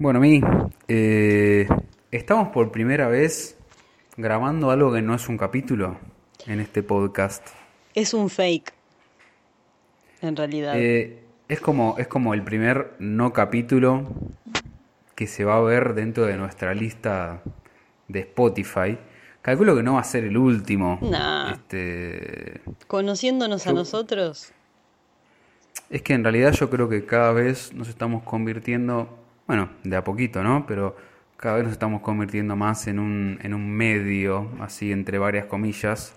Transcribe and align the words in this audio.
Bueno, 0.00 0.18
mi, 0.18 0.40
eh, 0.88 1.68
estamos 2.10 2.48
por 2.48 2.72
primera 2.72 3.08
vez 3.08 3.58
grabando 4.16 4.70
algo 4.70 4.94
que 4.94 5.02
no 5.02 5.14
es 5.14 5.28
un 5.28 5.36
capítulo 5.36 5.98
en 6.46 6.58
este 6.60 6.82
podcast. 6.82 7.46
Es 7.94 8.14
un 8.14 8.30
fake, 8.30 8.72
en 10.22 10.36
realidad. 10.36 10.72
Eh, 10.74 11.22
es, 11.50 11.60
como, 11.60 11.96
es 11.98 12.08
como 12.08 12.32
el 12.32 12.42
primer 12.42 12.94
no 12.98 13.34
capítulo 13.34 14.08
que 15.16 15.26
se 15.26 15.44
va 15.44 15.58
a 15.58 15.60
ver 15.60 15.92
dentro 15.92 16.24
de 16.24 16.38
nuestra 16.38 16.72
lista 16.72 17.42
de 18.08 18.20
Spotify. 18.20 18.96
Calculo 19.42 19.76
que 19.76 19.82
no 19.82 19.96
va 19.96 20.00
a 20.00 20.04
ser 20.04 20.24
el 20.24 20.38
último. 20.38 20.98
Nah. 21.02 21.52
Este, 21.52 22.62
Conociéndonos 22.86 23.66
a 23.66 23.74
nosotros, 23.74 24.50
Es 25.90 26.00
que 26.00 26.14
en 26.14 26.24
realidad 26.24 26.52
yo 26.52 26.70
creo 26.70 26.88
que 26.88 27.04
cada 27.04 27.32
vez 27.32 27.74
nos 27.74 27.90
estamos 27.90 28.22
convirtiendo, 28.22 29.20
bueno, 29.50 29.68
de 29.82 29.96
a 29.96 30.04
poquito, 30.04 30.44
¿no? 30.44 30.64
Pero 30.64 30.94
cada 31.36 31.56
vez 31.56 31.64
nos 31.64 31.72
estamos 31.72 32.02
convirtiendo 32.02 32.54
más 32.54 32.86
en 32.86 33.00
un, 33.00 33.36
en 33.42 33.52
un 33.52 33.68
medio, 33.68 34.48
así 34.60 34.92
entre 34.92 35.18
varias 35.18 35.46
comillas. 35.46 36.14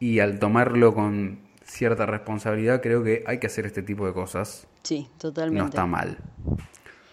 Y 0.00 0.18
al 0.20 0.38
tomarlo 0.38 0.94
con 0.94 1.40
cierta 1.62 2.06
responsabilidad, 2.06 2.80
creo 2.80 3.04
que 3.04 3.22
hay 3.26 3.38
que 3.38 3.48
hacer 3.48 3.66
este 3.66 3.82
tipo 3.82 4.06
de 4.06 4.14
cosas. 4.14 4.66
sí, 4.82 5.10
No 5.52 5.66
totalmente. 5.66 5.66
está 5.66 5.84
mal. 5.84 6.16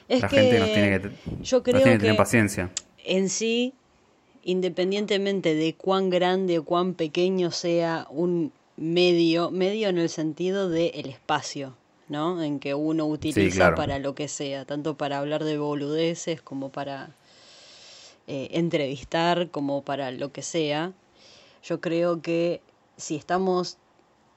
Es 0.08 0.22
La 0.22 0.30
que 0.30 0.38
gente 0.38 0.59
nos 0.59 0.72
tiene 0.72 1.02
que, 1.02 1.09
yo 1.42 1.64
nos 1.72 1.81
creo 1.81 1.81
tiene 1.81 1.98
que 2.00 2.00
tener 2.00 2.16
paciencia. 2.16 2.72
en 2.98 3.30
sí, 3.30 3.76
independientemente 4.44 5.54
de 5.56 5.76
cuán 5.76 6.09
grande 6.09 6.59
o 6.59 6.64
cuán 6.66 6.94
pequeño 6.95 7.52
sea 7.52 8.08
un 8.09 8.54
medio, 8.78 9.52
medio 9.52 9.90
en 9.90 9.98
el 9.98 10.09
sentido 10.09 10.70
de 10.70 10.88
el 10.95 11.09
espacio, 11.09 11.76
¿no? 12.09 12.41
En 12.41 12.59
que 12.59 12.73
uno 12.73 13.05
utiliza 13.05 13.55
claro. 13.55 13.76
para 13.76 13.99
lo 13.99 14.16
que 14.16 14.27
sea, 14.27 14.66
tanto 14.66 14.98
para 14.98 15.20
hablar 15.20 15.44
de 15.44 15.58
boludeces 15.58 16.41
como 16.41 16.70
para 16.70 17.12
eh, 18.27 18.50
entrevistar, 18.52 19.50
como 19.50 19.84
para 19.84 20.11
lo 20.11 20.31
que 20.31 20.42
sea. 20.42 20.92
Yo 21.64 21.81
creo 21.81 22.22
que 22.22 22.61
si 22.97 23.16
estamos 23.16 23.78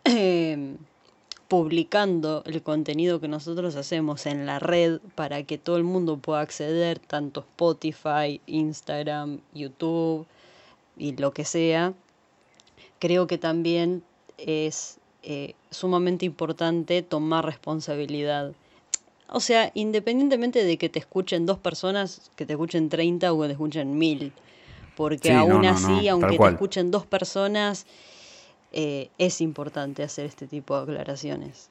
eh, 0.04 0.76
publicando 1.48 2.42
el 2.46 2.62
contenido 2.62 3.20
que 3.20 3.28
nosotros 3.28 3.76
hacemos 3.76 4.24
en 4.24 4.46
la 4.46 4.58
red 4.58 5.00
para 5.14 5.42
que 5.42 5.58
todo 5.58 5.76
el 5.76 5.84
mundo 5.84 6.16
pueda 6.16 6.40
acceder, 6.40 6.98
tanto 6.98 7.40
Spotify, 7.40 8.40
Instagram, 8.46 9.40
YouTube 9.52 10.26
y 10.96 11.14
lo 11.16 11.32
que 11.32 11.44
sea, 11.44 11.92
creo 12.98 13.26
que 13.26 13.36
también 13.36 14.02
es 14.38 14.98
eh, 15.22 15.54
sumamente 15.70 16.26
importante 16.26 17.02
tomar 17.02 17.44
responsabilidad. 17.44 18.52
O 19.28 19.40
sea, 19.40 19.70
independientemente 19.74 20.64
de 20.64 20.76
que 20.76 20.88
te 20.88 20.98
escuchen 20.98 21.46
dos 21.46 21.58
personas, 21.58 22.30
que 22.36 22.44
te 22.44 22.52
escuchen 22.54 22.88
30 22.88 23.32
o 23.32 23.40
que 23.40 23.46
te 23.46 23.52
escuchen 23.52 23.98
mil. 23.98 24.32
Porque 24.96 25.28
Sí, 25.28 25.34
aún 25.34 25.62
no, 25.62 25.70
así, 25.70 26.06
no, 26.06 26.12
aunque 26.12 26.38
te 26.38 26.48
escuchen 26.48 26.90
dos 26.90 27.06
personas, 27.06 27.86
eh, 28.72 29.08
es 29.16 29.40
importante 29.40 30.02
hacer 30.02 30.26
este 30.26 30.46
tipo 30.46 30.76
de 30.76 30.92
aclaraciones. 30.92 31.70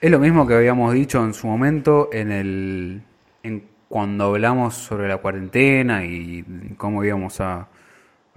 Es 0.00 0.10
lo 0.10 0.18
mismo 0.18 0.46
que 0.46 0.54
habíamos 0.54 0.94
dicho 0.94 1.22
en 1.24 1.34
su 1.34 1.46
momento 1.46 2.10
en 2.12 2.30
el 2.30 3.02
en 3.42 3.64
cuando 3.88 4.26
hablamos 4.26 4.74
sobre 4.74 5.08
la 5.08 5.18
cuarentena 5.18 6.04
y 6.04 6.44
cómo 6.76 7.04
íbamos 7.04 7.40
a, 7.40 7.68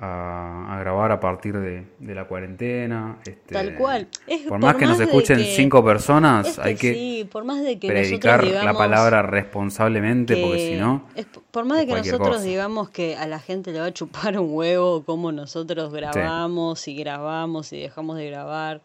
a, 0.02 0.76
a 0.76 0.80
grabar 0.80 1.12
a 1.12 1.20
partir 1.20 1.58
de, 1.60 1.86
de 2.00 2.16
la 2.16 2.26
cuarentena. 2.26 3.18
este, 3.26 3.54
Tal 3.54 3.76
cual. 3.76 4.08
Es 4.28 4.44
por 4.48 4.58
más 4.60 4.76
que 4.76 4.86
nos 4.86 5.00
escuchen 5.00 5.38
que- 5.40 5.56
cinco 5.56 5.84
personas, 5.84 6.48
es 6.48 6.60
hay 6.60 6.76
que 6.76 6.94
sí, 6.94 7.28
por 7.30 7.44
más 7.44 7.62
de 7.62 7.78
que 7.80 7.88
predicar 7.90 8.44
la 8.46 8.74
palabra 8.74 9.22
responsablemente, 9.24 10.38
porque 10.38 10.58
que- 10.58 10.68
si 10.70 10.76
no, 10.76 11.04
es 11.16 11.26
por 11.52 11.66
más 11.66 11.80
de 11.80 11.86
que 11.88 11.96
nosotros 11.96 12.30
cosa. 12.38 12.44
digamos 12.44 12.90
que 12.90 13.18
a 13.18 13.28
la 13.28 13.40
gente 13.40 13.74
le 13.74 13.82
va 13.82 13.88
a 13.88 13.94
chupar 13.94 14.40
un 14.40 14.54
huevo 14.54 15.04
cómo 15.04 15.32
nosotros 15.34 15.92
grabamos 15.92 16.88
y 16.88 16.96
grabamos 16.96 17.74
y 17.74 17.80
dejamos 17.82 18.16
de 18.18 18.28
grabar, 18.30 18.82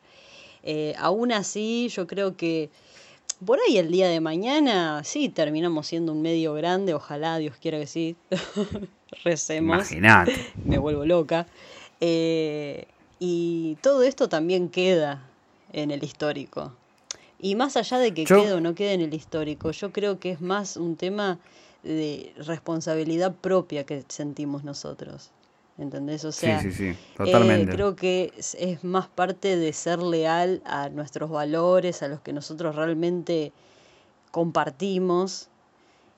eh, 0.65 0.95
aún 0.99 1.31
así 1.31 1.89
yo 1.91 2.09
creo 2.09 2.37
que 2.37 2.71
por 3.47 3.59
ahí 3.69 3.79
el 3.79 3.91
día 3.91 4.09
de 4.09 4.21
mañana 4.21 5.05
sí 5.05 5.29
terminamos 5.29 5.87
siendo 5.87 6.11
un 6.13 6.23
medio 6.23 6.55
grande, 6.55 6.95
ojalá 6.95 7.39
Dios 7.39 7.55
quiera 7.61 7.79
que 7.79 7.87
sí, 7.87 8.17
recemos 9.23 9.77
imagínate. 9.77 10.35
me 10.65 10.79
vuelvo 10.79 11.05
loca. 11.05 11.47
Eh, 12.01 12.87
y 13.19 13.77
todo 13.83 14.03
esto 14.03 14.29
también 14.29 14.69
queda 14.69 15.23
en 15.73 15.91
el 15.91 16.03
histórico. 16.05 16.73
Y 17.39 17.55
más 17.57 17.77
allá 17.77 17.99
de 17.99 18.13
que 18.15 18.25
Yo- 18.25 18.37
quede 18.43 18.53
o 18.55 18.61
no 18.61 18.75
quede 18.75 18.95
en 18.95 19.01
el 19.03 19.15
histórico, 19.15 19.71
yo 19.71 19.93
creo 19.93 20.19
que 20.19 20.31
es 20.31 20.41
más 20.41 20.77
un 20.77 20.97
tema 20.97 21.39
de 21.83 22.33
responsabilidad 22.39 23.35
propia 23.35 23.85
que 23.85 24.05
sentimos 24.09 24.65
nosotros. 24.65 25.31
¿Entendés? 25.77 26.25
O 26.25 26.31
Sí, 26.33 26.47
sea, 26.47 26.61
sí, 26.63 26.71
sí, 26.71 26.85
eh, 26.87 26.97
totalmente. 27.17 27.73
creo 27.73 27.97
que 27.97 28.33
es, 28.39 28.55
es 28.61 28.85
más 28.85 29.09
parte 29.09 29.57
de 29.57 29.73
ser 29.73 30.01
leal 30.03 30.63
a 30.65 30.89
nuestros 30.89 31.31
valores, 31.31 32.03
a 32.03 32.09
los 32.09 32.21
que 32.21 32.33
nosotros 32.33 32.77
realmente 32.77 33.53
compartimos, 34.31 35.49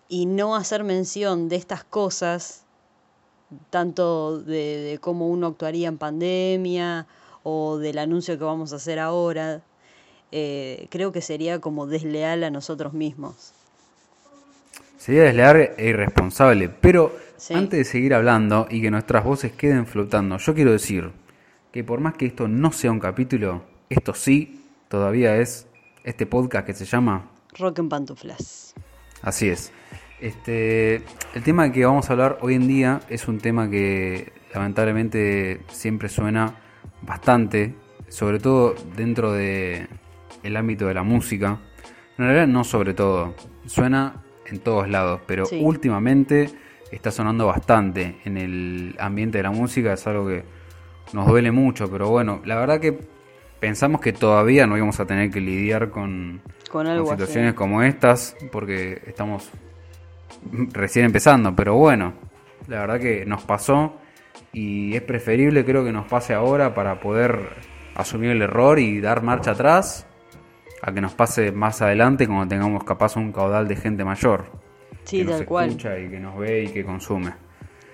y 0.08 0.26
no 0.26 0.54
hacer 0.56 0.84
mención 0.84 1.48
de 1.48 1.56
estas 1.56 1.82
cosas 1.84 2.65
tanto 3.70 4.40
de, 4.40 4.78
de 4.80 4.98
cómo 4.98 5.28
uno 5.28 5.48
actuaría 5.48 5.88
en 5.88 5.98
pandemia 5.98 7.06
o 7.42 7.78
del 7.78 7.98
anuncio 7.98 8.36
que 8.38 8.44
vamos 8.44 8.72
a 8.72 8.76
hacer 8.76 8.98
ahora, 8.98 9.62
eh, 10.32 10.88
creo 10.90 11.12
que 11.12 11.20
sería 11.22 11.60
como 11.60 11.86
desleal 11.86 12.42
a 12.44 12.50
nosotros 12.50 12.92
mismos. 12.92 13.52
Sería 14.98 15.22
desleal 15.24 15.56
e 15.76 15.88
irresponsable, 15.88 16.68
pero 16.68 17.12
Sí. 17.36 17.52
antes 17.54 17.78
de 17.78 17.84
seguir 17.84 18.14
hablando 18.14 18.66
y 18.70 18.80
que 18.80 18.90
nuestras 18.90 19.22
voces 19.22 19.52
queden 19.52 19.86
flotando, 19.86 20.38
yo 20.38 20.54
quiero 20.54 20.72
decir 20.72 21.12
que 21.70 21.84
por 21.84 22.00
más 22.00 22.14
que 22.14 22.24
esto 22.26 22.48
no 22.48 22.72
sea 22.72 22.90
un 22.90 22.98
capítulo, 22.98 23.62
esto 23.90 24.14
sí 24.14 24.64
todavía 24.88 25.36
es 25.36 25.66
este 26.02 26.24
podcast 26.26 26.66
que 26.66 26.72
se 26.72 26.86
llama 26.86 27.30
Rock 27.58 27.78
en 27.80 27.88
pantuflas. 27.90 28.74
Así 29.22 29.48
es. 29.48 29.70
Este, 30.20 30.96
el 31.34 31.42
tema 31.44 31.70
que 31.72 31.84
vamos 31.84 32.08
a 32.08 32.12
hablar 32.14 32.38
hoy 32.40 32.54
en 32.54 32.66
día 32.66 33.00
es 33.08 33.28
un 33.28 33.38
tema 33.38 33.68
que 33.68 34.32
lamentablemente 34.54 35.60
siempre 35.68 36.08
suena 36.08 36.54
bastante, 37.02 37.74
sobre 38.08 38.38
todo 38.38 38.74
dentro 38.96 39.32
de 39.32 39.86
el 40.42 40.56
ámbito 40.56 40.86
de 40.86 40.94
la 40.94 41.02
música. 41.02 41.58
En 42.18 42.24
realidad 42.24 42.46
no 42.46 42.64
sobre 42.64 42.94
todo, 42.94 43.34
suena 43.66 44.22
en 44.46 44.60
todos 44.60 44.88
lados, 44.88 45.20
pero 45.26 45.44
Sí. 45.44 45.60
últimamente 45.62 46.48
está 46.90 47.10
sonando 47.10 47.46
bastante 47.46 48.16
en 48.24 48.38
el 48.38 48.96
ambiente 48.98 49.38
de 49.38 49.42
la 49.44 49.50
música, 49.50 49.92
es 49.92 50.06
algo 50.06 50.26
que 50.28 50.44
nos 51.12 51.26
duele 51.26 51.50
mucho, 51.50 51.90
pero 51.90 52.08
bueno, 52.08 52.40
la 52.44 52.56
verdad 52.56 52.80
que 52.80 52.98
pensamos 53.60 54.00
que 54.00 54.12
todavía 54.14 54.66
no 54.66 54.76
íbamos 54.76 54.98
a 54.98 55.04
tener 55.06 55.30
que 55.30 55.40
lidiar 55.40 55.90
con, 55.90 56.40
Con 56.70 56.86
algo 56.86 57.04
con 57.04 57.14
así. 57.14 57.22
situaciones 57.22 57.54
como 57.54 57.82
estas, 57.82 58.34
porque 58.50 59.02
estamos 59.06 59.50
recién 60.72 61.06
empezando, 61.06 61.54
pero 61.54 61.74
bueno, 61.74 62.14
la 62.68 62.80
verdad 62.80 63.00
que 63.00 63.24
nos 63.26 63.42
pasó 63.44 63.96
y 64.52 64.94
es 64.94 65.02
preferible 65.02 65.64
creo 65.64 65.84
que 65.84 65.92
nos 65.92 66.06
pase 66.06 66.34
ahora 66.34 66.74
para 66.74 67.00
poder 67.00 67.38
asumir 67.94 68.30
el 68.30 68.42
error 68.42 68.78
y 68.78 69.00
dar 69.00 69.22
marcha 69.22 69.52
atrás 69.52 70.06
a 70.82 70.92
que 70.92 71.00
nos 71.00 71.14
pase 71.14 71.52
más 71.52 71.80
adelante 71.82 72.26
cuando 72.26 72.46
tengamos 72.48 72.84
capaz 72.84 73.16
un 73.16 73.32
caudal 73.32 73.66
de 73.68 73.76
gente 73.76 74.04
mayor 74.04 74.44
Sí, 75.04 75.18
que 75.18 75.24
nos 75.24 75.36
tal 75.38 75.46
cual. 75.46 75.68
escucha 75.68 75.98
y 75.98 76.08
que 76.10 76.18
nos 76.20 76.36
ve 76.36 76.64
y 76.64 76.68
que 76.68 76.84
consume. 76.84 77.32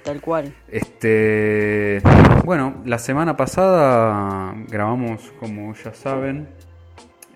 Tal 0.03 0.21
cual. 0.21 0.53
Este, 0.69 2.03
bueno, 2.45 2.83
la 2.85 2.99
semana 2.99 3.37
pasada 3.37 4.55
grabamos, 4.69 5.33
como 5.39 5.75
ya 5.75 5.93
saben, 5.95 6.49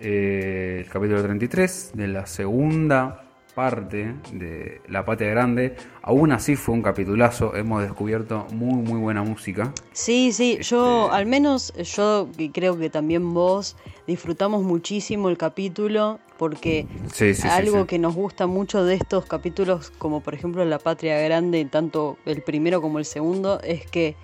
eh, 0.01 0.83
el 0.83 0.91
capítulo 0.91 1.23
33 1.23 1.91
de 1.93 2.07
la 2.07 2.25
segunda 2.25 3.26
parte 3.57 4.13
de 4.33 4.81
La 4.87 5.03
Patria 5.03 5.31
Grande. 5.31 5.75
Aún 6.03 6.31
así 6.31 6.55
fue 6.55 6.75
un 6.75 6.83
capitulazo, 6.83 7.55
hemos 7.55 7.81
descubierto 7.81 8.45
muy 8.53 8.75
muy 8.83 8.99
buena 8.99 9.23
música. 9.23 9.73
Sí, 9.93 10.31
sí, 10.31 10.59
yo, 10.61 11.05
Este- 11.05 11.15
al 11.17 11.25
menos 11.25 11.73
yo 11.95 12.29
creo 12.53 12.77
que 12.77 12.91
también 12.91 13.33
vos 13.33 13.75
disfrutamos 14.05 14.61
muchísimo 14.61 15.27
el 15.29 15.39
capítulo 15.39 16.19
porque 16.37 16.85
Sí, 17.11 17.33
sí, 17.33 17.41
sí, 17.41 17.47
algo 17.47 17.81
sí. 17.81 17.87
que 17.87 17.97
nos 17.97 18.13
gusta 18.13 18.45
mucho 18.45 18.83
de 18.83 18.93
estos 18.93 19.25
capítulos, 19.25 19.89
como 19.97 20.21
por 20.21 20.35
ejemplo 20.35 20.63
La 20.63 20.77
Patria 20.77 21.19
Grande, 21.19 21.65
tanto 21.65 22.17
el 22.27 22.43
primero 22.43 22.79
como 22.79 22.99
el 22.99 23.05
segundo, 23.05 23.59
es 23.63 23.87
que 23.89 24.15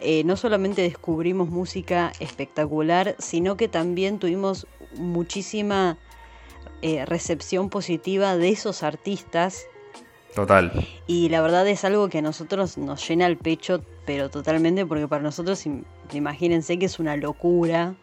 eh, 0.00 0.24
no 0.24 0.36
solamente 0.36 0.82
descubrimos 0.82 1.50
música 1.50 2.10
espectacular, 2.18 3.14
sino 3.20 3.56
que 3.56 3.68
también 3.68 4.18
tuvimos 4.18 4.66
muchísima 4.96 5.98
eh, 6.82 7.04
recepción 7.06 7.68
positiva 7.68 8.36
de 8.36 8.48
esos 8.50 8.82
artistas 8.82 9.66
Total. 10.34 10.72
y 11.06 11.28
la 11.28 11.40
verdad 11.42 11.66
es 11.68 11.84
algo 11.84 12.08
que 12.08 12.18
a 12.18 12.22
nosotros 12.22 12.78
nos 12.78 13.06
llena 13.08 13.26
el 13.26 13.36
pecho, 13.36 13.82
pero 14.06 14.30
totalmente, 14.30 14.86
porque 14.86 15.08
para 15.08 15.22
nosotros, 15.22 15.66
im- 15.66 15.84
imagínense 16.12 16.78
que 16.78 16.86
es 16.86 16.98
una 16.98 17.16
locura 17.16 17.94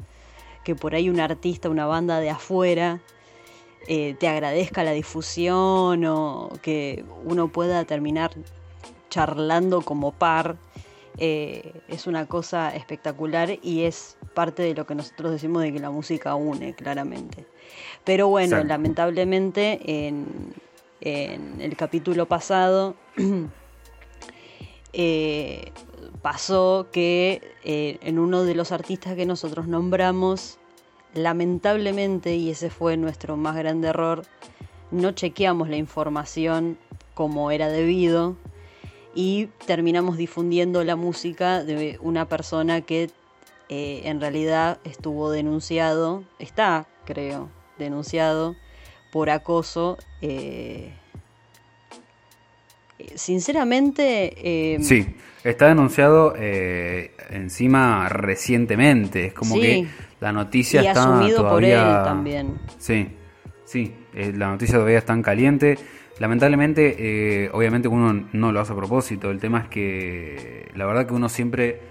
que 0.64 0.76
por 0.76 0.94
ahí 0.96 1.10
un 1.10 1.20
artista, 1.20 1.70
una 1.70 1.86
banda 1.86 2.20
de 2.20 2.30
afuera, 2.30 3.00
eh, 3.88 4.16
te 4.20 4.28
agradezca 4.28 4.84
la 4.84 4.92
difusión 4.92 6.04
o 6.06 6.50
que 6.62 7.06
uno 7.24 7.48
pueda 7.48 7.86
terminar 7.86 8.32
charlando 9.10 9.82
como 9.82 10.12
par. 10.12 10.58
Eh, 11.20 11.74
es 11.88 12.06
una 12.06 12.28
cosa 12.28 12.76
espectacular 12.76 13.58
y 13.64 13.84
es 13.84 14.18
parte 14.36 14.62
de 14.62 14.76
lo 14.76 14.86
que 14.86 14.94
nosotros 14.94 15.32
decimos 15.32 15.64
de 15.64 15.72
que 15.74 15.80
la 15.80 15.90
música 15.90 16.36
une, 16.36 16.76
claramente. 16.76 17.46
Pero 18.08 18.30
bueno, 18.30 18.64
lamentablemente 18.64 20.08
en, 20.08 20.54
el 21.02 21.76
capítulo 21.76 22.26
pasado 22.26 22.96
eh, 24.94 25.72
pasó 26.22 26.88
que 26.92 27.42
en 27.66 28.18
uno 28.18 28.46
de 28.46 28.56
los 28.56 28.72
artistas 28.72 29.16
que 29.16 29.26
nosotros 29.26 29.68
nombramos 29.68 30.58
lamentablemente, 31.14 32.36
y 32.36 32.50
ese 32.50 32.70
fue 32.70 32.96
nuestro 32.96 33.36
más 33.36 33.58
grande 33.58 33.90
error, 33.90 34.24
no 34.90 35.12
chequeamos 35.12 35.68
la 35.68 35.76
información 35.76 36.78
como 37.14 37.52
era 37.52 37.68
debido 37.68 38.38
y 39.16 39.48
terminamos 39.66 40.16
difundiendo 40.16 40.86
la 40.86 40.96
música 40.96 41.62
de 41.62 42.00
una 42.02 42.30
persona 42.30 42.80
que 42.80 43.10
eh, 43.68 44.04
en 44.06 44.22
realidad 44.22 44.80
estuvo 44.86 45.30
denunciado, 45.30 46.24
está 46.40 46.88
creo, 47.04 47.50
denunciado 47.78 48.56
por 49.12 49.30
acoso. 49.30 49.98
Eh, 50.22 50.92
sinceramente... 53.16 54.74
Em, 54.76 54.84
sí, 54.84 55.16
está 55.44 55.68
denunciado 55.68 56.34
eh, 56.38 57.12
encima 57.30 58.10
recientemente, 58.10 59.28
es 59.28 59.34
como 59.34 59.56
que 59.56 59.88
la 60.20 60.32
noticia 60.32 60.82
y 60.82 60.88
está 60.88 61.04
asumido 61.04 61.48
por 61.48 61.64
él 61.64 61.80
también. 62.04 62.60
Sí, 62.78 63.10
sí, 63.66 63.94
eh, 64.14 64.34
la 64.36 64.50
noticia 64.50 64.76
todavía 64.76 64.98
está 64.98 65.14
tan 65.14 65.22
caliente. 65.22 65.78
Lamentablemente, 66.20 67.52
obviamente 67.54 67.88
uno 67.88 68.28
no 68.34 68.52
lo 68.52 68.60
hace 68.60 68.74
a 68.74 68.76
propósito. 68.76 69.30
El 69.30 69.40
tema 69.40 69.60
es 69.60 69.68
que 69.68 70.72
la 70.74 70.88
verdad 70.88 71.06
que 71.06 71.14
uno 71.14 71.30
siempre 71.30 71.82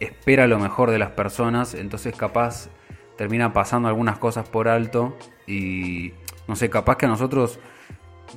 espera 0.00 0.46
lo 0.46 0.58
mejor 0.58 0.90
de 0.90 0.98
las 0.98 1.10
personas, 1.10 1.74
entonces 1.74 2.14
capaz 2.16 2.70
termina 3.18 3.52
pasando 3.52 3.88
algunas 3.88 4.16
cosas 4.16 4.48
por 4.48 4.68
alto 4.68 5.18
y 5.46 6.12
no 6.46 6.56
sé, 6.56 6.70
capaz 6.70 6.96
que 6.96 7.04
a 7.04 7.08
nosotros 7.08 7.58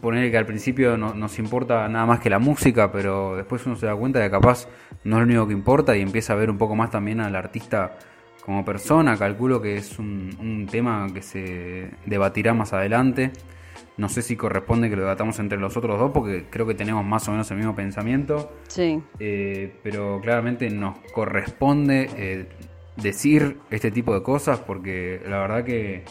poner 0.01 0.31
que 0.31 0.38
al 0.38 0.45
principio 0.45 0.98
no, 0.98 1.13
nos 1.13 1.38
importa 1.38 1.88
nada 1.88 2.06
más 2.06 2.19
que 2.19 2.30
la 2.30 2.39
música, 2.39 2.92
pero 2.92 3.38
después 3.38 3.66
uno 3.68 3.75
se 3.75 3.86
da 3.86 3.95
cuenta 3.95 4.19
de 4.19 4.25
que 4.25 4.31
capaz 4.31 4.68
no 5.04 5.18
es 5.18 5.19
lo 5.19 5.25
único 5.28 5.48
que 5.48 5.54
importa 5.54 5.95
y 5.95 6.01
empieza 6.01 6.33
a 6.33 6.36
ver 6.36 6.50
un 6.50 6.57
poco 6.57 6.75
más 6.75 6.89
también 6.89 7.22
al 7.22 7.36
artista 7.36 7.98
como 8.44 8.66
persona. 8.66 9.16
Calculo 9.18 9.62
que 9.62 9.78
es 9.78 10.00
un, 10.00 10.68
tema 10.69 11.07
que 11.13 11.22
se 11.22 11.92
debatirá 12.07 12.56
más 12.56 12.74
adelante. 12.74 13.31
No 13.98 14.10
sé 14.10 14.24
si 14.24 14.36
corresponde 14.36 14.89
que 14.89 14.95
lo 14.95 15.04
debatamos 15.04 15.38
entre 15.38 15.60
los 15.60 15.77
otros 15.77 16.00
dos, 16.00 16.12
porque 16.12 16.45
creo 16.50 16.66
que 16.66 16.74
tenemos 16.74 17.06
más 17.06 17.27
o 17.27 17.31
menos 17.31 17.51
el 17.51 17.57
mismo 17.57 17.75
pensamiento. 17.75 18.51
Sí. 18.68 19.00
Eh, 19.19 19.75
pero 19.84 20.19
claramente 20.22 20.69
nos 20.72 20.98
corresponde 21.13 22.10
eh, 22.18 22.48
decir 22.96 23.58
este 23.70 23.92
tipo 23.92 24.14
de 24.14 24.24
cosas, 24.24 24.60
porque 24.60 25.22
la 25.28 25.40
verdad 25.40 25.64
que 25.64 26.04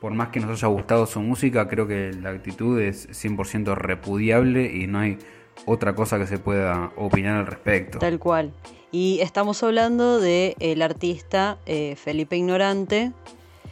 por 0.00 0.12
más 0.12 0.28
que 0.28 0.40
nos 0.40 0.50
haya 0.50 0.68
gustado 0.68 1.06
su 1.06 1.20
música, 1.20 1.68
creo 1.68 1.86
que 1.86 2.12
la 2.12 2.30
actitud 2.30 2.80
es 2.80 3.08
100% 3.08 3.74
repudiable 3.74 4.70
y 4.72 4.86
no 4.86 5.00
hay 5.00 5.18
otra 5.64 5.94
cosa 5.94 6.18
que 6.18 6.26
se 6.26 6.38
pueda 6.38 6.92
opinar 6.96 7.38
al 7.38 7.46
respecto. 7.46 7.98
Tal 7.98 8.18
cual. 8.18 8.52
Y 8.92 9.18
estamos 9.20 9.62
hablando 9.62 10.20
del 10.20 10.54
el 10.60 10.82
artista 10.82 11.58
eh, 11.66 11.96
Felipe 11.96 12.36
Ignorante. 12.36 13.12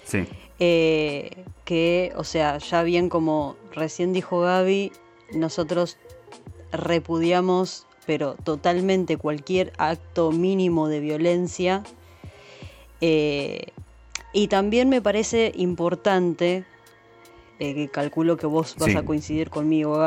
Sí. 0.05 0.27
Eh, 0.59 1.45
que, 1.65 2.13
o 2.17 2.25
sea, 2.25 2.59
ya 2.59 2.83
bien 2.83 3.09
como 3.09 3.57
recién 3.73 4.13
dijo 4.13 4.41
Gaby, 4.41 4.93
nosotros 5.35 5.99
repudiamos, 6.73 7.87
pero 8.07 8.35
totalmente 8.35 9.17
cualquier 9.17 9.73
acto 9.79 10.31
mínimo 10.33 10.89
de 10.89 11.01
violencia. 11.01 11.83
Eh, 13.01 13.67
y 14.33 14.49
también 14.49 14.89
me 14.89 15.01
parece 15.01 15.53
importante, 15.57 16.65
que 17.59 17.89
calculo 17.91 18.37
que 18.37 18.47
vos 18.47 18.75
vas 18.79 18.97
a 18.97 19.05
coincidir 19.05 19.49
conmigo, 19.51 20.03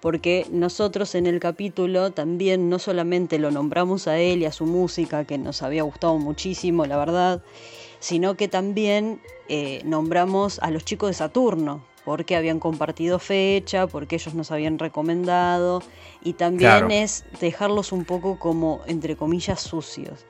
porque 0.00 0.46
nosotros 0.50 1.14
en 1.14 1.26
el 1.26 1.40
capítulo 1.40 2.12
también 2.12 2.70
no 2.70 2.78
solamente 2.78 3.38
lo 3.38 3.50
nombramos 3.50 4.06
a 4.08 4.18
él 4.18 4.42
y 4.42 4.44
a 4.46 4.52
su 4.52 4.64
música, 4.64 5.24
que 5.24 5.38
nos 5.38 5.62
había 5.62 5.82
gustado 5.82 6.18
muchísimo, 6.18 6.86
la 6.86 6.96
verdad, 6.96 7.42
sino 8.00 8.36
que 8.36 8.48
también 8.48 9.20
eh, 9.48 9.82
nombramos 9.84 10.60
a 10.60 10.70
los 10.70 10.84
chicos 10.84 11.10
de 11.10 11.14
Saturno, 11.14 11.84
porque 12.04 12.36
habían 12.36 12.58
compartido 12.60 13.18
fecha, 13.18 13.86
porque 13.86 14.16
ellos 14.16 14.34
nos 14.34 14.50
habían 14.50 14.78
recomendado, 14.78 15.82
y 16.22 16.34
también 16.34 16.90
es 16.90 17.24
dejarlos 17.40 17.92
un 17.92 18.04
poco 18.04 18.38
como, 18.38 18.80
entre 18.86 19.14
comillas, 19.16 19.60
sucios. 19.60 20.24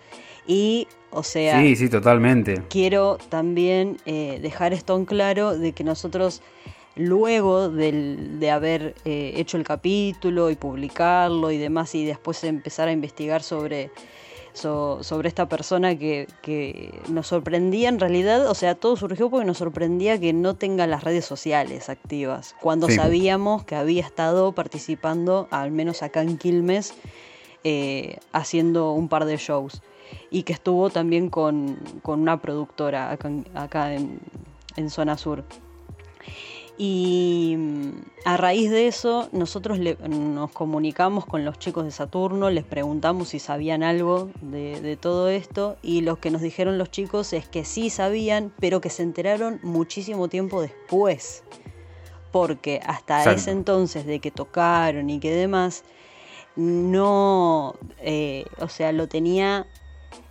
Y, 0.49 0.89
o 1.11 1.23
sea... 1.23 1.63
Sí, 1.63 1.77
sí, 1.77 1.89
totalmente. 1.89 2.63
Quiero 2.71 3.19
también 3.29 3.99
eh, 4.07 4.41
dejar 4.43 4.73
esto 4.73 4.97
en 4.97 5.05
claro 5.05 5.57
de 5.57 5.73
que 5.73 5.85
nosotros 5.85 6.43
luego 6.97 7.69
de 7.69 8.51
haber 8.51 8.95
eh, 9.05 9.35
hecho 9.37 9.57
el 9.57 9.63
capítulo 9.63 10.51
y 10.51 10.57
publicarlo 10.57 11.53
y 11.53 11.59
demás 11.59 11.95
y 11.95 12.05
después 12.05 12.43
empezar 12.43 12.89
a 12.89 12.93
investigar 12.93 13.43
sobre, 13.43 13.93
sobre 14.53 15.29
esta 15.29 15.49
persona 15.49 15.97
que, 15.97 16.27
nos 17.09 17.29
sorprendía 17.29 17.89
en 17.89 18.01
realidad, 18.01 18.51
o 18.51 18.55
sea, 18.55 18.75
todo 18.75 18.97
surgió 18.97 19.31
porque 19.31 19.47
nos 19.47 19.59
sorprendía 19.59 20.19
que 20.19 20.33
no 20.33 20.57
tenga 20.57 20.89
las 20.89 21.05
redes 21.05 21.25
sociales 21.25 21.89
activas, 21.89 22.57
cuando 22.61 22.89
sabíamos 22.89 23.65
que 23.65 23.77
había 23.77 24.05
estado 24.05 24.53
participando, 24.53 25.47
al 25.53 25.71
menos 25.71 26.03
acá 26.03 26.23
en 26.23 26.37
Quilmes, 26.37 26.95
eh, 27.63 28.19
haciendo 28.33 28.93
un 28.93 29.09
par 29.09 29.25
de 29.25 29.37
shows 29.37 29.83
y 30.31 30.43
que 30.43 30.53
estuvo 30.53 30.91
también 30.91 31.31
con, 31.31 31.79
una 32.05 32.41
productora 32.41 33.11
acá, 33.11 33.95
en, 33.95 34.21
en 34.77 34.91
Zona 34.91 35.17
Sur. 35.17 35.45
Y 36.79 37.57
mm, 37.59 37.91
a 38.25 38.37
raíz 38.37 38.71
de 38.71 38.87
eso 38.87 39.29
nosotros 39.33 39.81
nos 39.81 40.53
comunicamos 40.53 41.27
con 41.27 41.45
los 41.45 41.59
chicos 41.59 41.85
de 41.85 41.91
Saturno, 41.91 42.51
les 42.51 42.65
preguntamos 42.65 43.31
si 43.31 43.41
sabían 43.41 43.83
algo 43.83 44.31
de, 44.41 44.97
todo 44.97 45.29
esto 45.29 45.77
y 45.83 46.03
lo 46.03 46.21
que 46.21 46.31
nos 46.31 46.41
dijeron 46.41 46.79
los 46.79 46.91
chicos 46.93 47.33
es 47.33 47.49
que 47.49 47.65
sí 47.65 47.91
sabían, 47.91 48.53
pero 48.61 48.81
que 48.81 48.91
se 48.91 49.03
enteraron 49.03 49.59
muchísimo 49.65 50.29
tiempo 50.29 50.63
después. 50.63 51.43
Porque 52.31 52.81
hasta 52.87 53.33
ese 53.33 53.51
entonces 53.51 54.07
de 54.07 54.21
que 54.21 54.31
tocaron 54.31 55.09
y 55.11 55.19
que 55.19 55.33
demás, 55.33 55.83
no, 56.55 57.75
eh, 58.01 58.45
o 58.61 58.69
sea, 58.69 58.93
lo 58.93 59.09
tenía, 59.09 59.67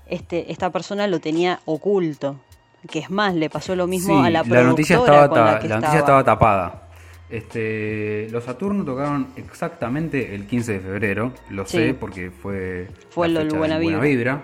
este, 0.09 0.51
esta 0.51 0.69
persona 0.71 1.07
lo 1.07 1.19
tenía 1.19 1.59
oculto 1.65 2.37
que 2.87 2.99
es 2.99 3.09
más, 3.09 3.35
le 3.35 3.49
pasó 3.49 3.75
lo 3.75 3.87
mismo 3.87 4.23
a 4.23 4.29
la 4.29 4.43
productora 4.43 4.63
la 4.63 4.69
noticia 4.69 4.97
estaba, 4.97 5.27
la, 5.27 5.53
noticia 5.55 5.99
estaba 5.99 6.23
tapada. 6.23 6.83
Este, 7.29 8.29
los 8.31 8.45
Saturno 8.45 8.85
tocaron 8.85 9.27
exactamente 9.35 10.33
el 10.33 10.47
15 10.47 10.73
de 10.73 10.79
febrero, 10.79 11.33
lo 11.49 11.65
sé 11.65 11.93
porque 11.93 12.31
fue, 12.31 12.87
fue 13.09 13.27
lo 13.27 13.45
buena, 13.55 13.77
buena, 13.79 13.99
vibra. 13.99 14.41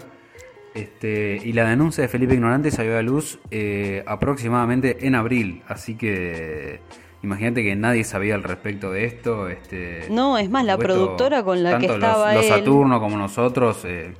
Este, 0.74 1.40
y 1.44 1.54
la 1.54 1.66
denuncia 1.66 2.02
de 2.02 2.08
Felipe 2.08 2.34
Ignorante 2.34 2.72
salió 2.72 2.94
a 2.94 2.96
la 2.96 3.02
luz 3.04 3.40
eh, 3.52 4.04
aproximadamente 4.08 5.06
en 5.06 5.16
abril, 5.16 5.62
así 5.68 5.96
que 5.96 6.82
imagínate 7.22 7.64
que 7.64 7.76
nadie 7.76 8.04
sabía 8.04 8.36
al 8.36 8.44
respecto 8.44 8.92
de 8.92 9.06
esto. 9.06 9.48
Este, 9.48 10.08
no, 10.10 10.38
es 10.38 10.50
más, 10.50 10.66
la 10.66 10.78
productora 10.78 11.44
con 11.44 11.64
la 11.64 11.78
que 11.78 11.86
estaba 11.86 12.34
los, 12.34 12.48
los 12.48 12.58
Saturno 12.58 13.00
como 13.00 13.18
nosotros 13.18 13.86
eh, 13.86 14.14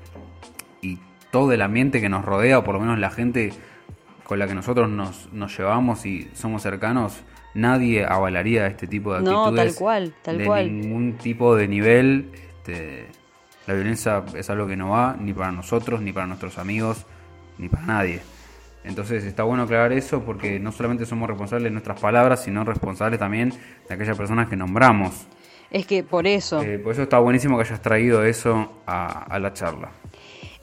todo 1.34 1.52
el 1.52 1.64
ambiente 1.64 2.00
que 2.00 2.10
nos 2.10 2.24
rodea, 2.24 2.60
o 2.60 2.64
por 2.64 2.76
lo 2.76 2.80
menos 2.80 3.00
la 3.00 3.10
gente 3.10 3.54
con 4.24 4.38
la 4.38 4.46
que 4.48 4.54
nosotros 4.54 4.88
nos, 4.88 5.34
nos 5.34 5.58
llevamos 5.58 6.06
y 6.06 6.30
somos 6.36 6.62
cercanos, 6.62 7.24
nadie 7.56 8.06
avalaría 8.06 8.68
este 8.68 8.86
tipo 8.86 9.14
de 9.14 9.18
actitudes. 9.18 9.52
No, 9.52 9.56
tal 9.56 9.74
cual, 9.74 10.14
tal 10.22 10.38
de 10.38 10.46
cual. 10.46 10.80
ningún 10.80 11.14
tipo 11.14 11.56
de 11.56 11.68
nivel. 11.68 12.30
Este, 12.36 13.08
la 13.66 13.74
violencia 13.74 14.24
es 14.36 14.48
algo 14.52 14.68
que 14.68 14.78
no 14.78 14.92
va 14.92 15.18
ni 15.20 15.34
para 15.34 15.52
nosotros, 15.52 16.02
ni 16.02 16.14
para 16.14 16.28
nuestros 16.28 16.60
amigos, 16.60 17.08
ni 17.58 17.68
para 17.68 17.82
nadie. 17.82 18.22
Entonces 18.84 19.24
está 19.24 19.42
bueno 19.42 19.64
aclarar 19.64 19.92
eso 19.92 20.22
porque 20.24 20.60
no 20.60 20.72
solamente 20.72 21.08
somos 21.08 21.28
responsables 21.28 21.64
de 21.64 21.72
nuestras 21.72 22.00
palabras, 22.00 22.44
sino 22.44 22.64
responsables 22.64 23.20
también 23.20 23.52
de 23.90 23.96
aquellas 23.96 24.16
personas 24.16 24.50
que 24.50 24.56
nombramos. 24.56 25.26
Es 25.72 25.88
que 25.88 26.04
por 26.04 26.28
eso. 26.28 26.62
Eh, 26.62 26.78
por 26.78 26.92
eso 26.92 27.02
está 27.02 27.18
buenísimo 27.18 27.58
que 27.58 27.64
hayas 27.64 27.82
traído 27.82 28.24
eso 28.24 28.84
a, 28.86 29.24
a 29.24 29.40
la 29.40 29.52
charla. 29.54 29.90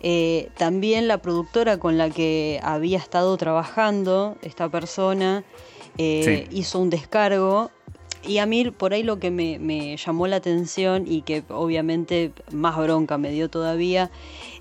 Eh, 0.02 0.48
también 0.56 1.08
la 1.08 1.18
productora 1.18 1.78
con 1.78 1.98
la 1.98 2.08
que 2.08 2.58
había 2.62 2.96
estado 2.96 3.36
trabajando 3.36 4.36
esta 4.40 4.70
persona 4.70 5.44
eh, 5.98 6.48
hizo 6.50 6.78
un 6.78 6.88
descargo 6.88 7.70
y 8.26 8.38
a 8.38 8.46
mí 8.46 8.70
por 8.70 8.94
ahí 8.94 9.02
lo 9.02 9.18
que 9.18 9.30
me, 9.30 9.96
llamó 9.96 10.26
la 10.26 10.36
atención 10.36 11.04
y 11.06 11.22
que 11.22 11.44
obviamente 11.48 12.32
más 12.50 12.78
bronca 12.78 13.18
me 13.18 13.30
dio 13.30 13.50
todavía 13.50 14.10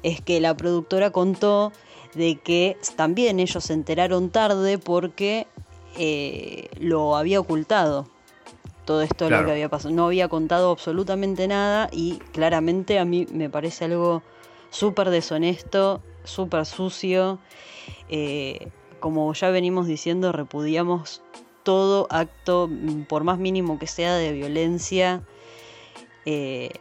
es 0.04 0.20
que 0.22 0.42
la 0.42 0.56
productora 0.58 1.12
contó 1.12 1.72
de 2.16 2.38
que 2.38 2.78
también 2.98 3.40
ellos 3.40 3.64
se 3.64 3.74
enteraron 3.74 4.32
tarde 4.32 4.78
porque 4.78 5.48
eh, 5.98 6.70
lo 6.80 7.16
había 7.16 7.40
ocultado. 7.40 8.08
Todo 8.86 9.04
esto 9.04 9.30
lo 9.30 9.46
que 9.46 9.52
había 9.52 9.70
pasado. 9.70 9.94
No 9.94 10.08
había 10.08 10.28
contado 10.30 10.72
absolutamente 10.72 11.48
nada 11.48 11.90
y 11.92 12.18
claramente 12.32 12.98
a 12.98 13.06
mí 13.06 13.28
me 13.32 13.50
parece 13.50 13.86
algo 13.86 14.24
súper 14.70 15.10
deshonesto, 15.10 16.02
súper 16.24 16.66
sucio. 16.66 17.40
Eh, 18.10 18.70
como 19.00 19.34
ya 19.34 19.50
venimos 19.50 19.88
diciendo, 19.88 20.32
repudiamos 20.32 21.22
todo 21.64 22.08
acto, 22.10 22.68
mm, 22.70 23.04
por 23.04 23.24
más 23.24 23.40
mínimo 23.40 23.80
que 23.80 23.88
sea, 23.88 24.16
de 24.16 24.32
violencia. 24.32 25.24
Eh, 26.26 26.72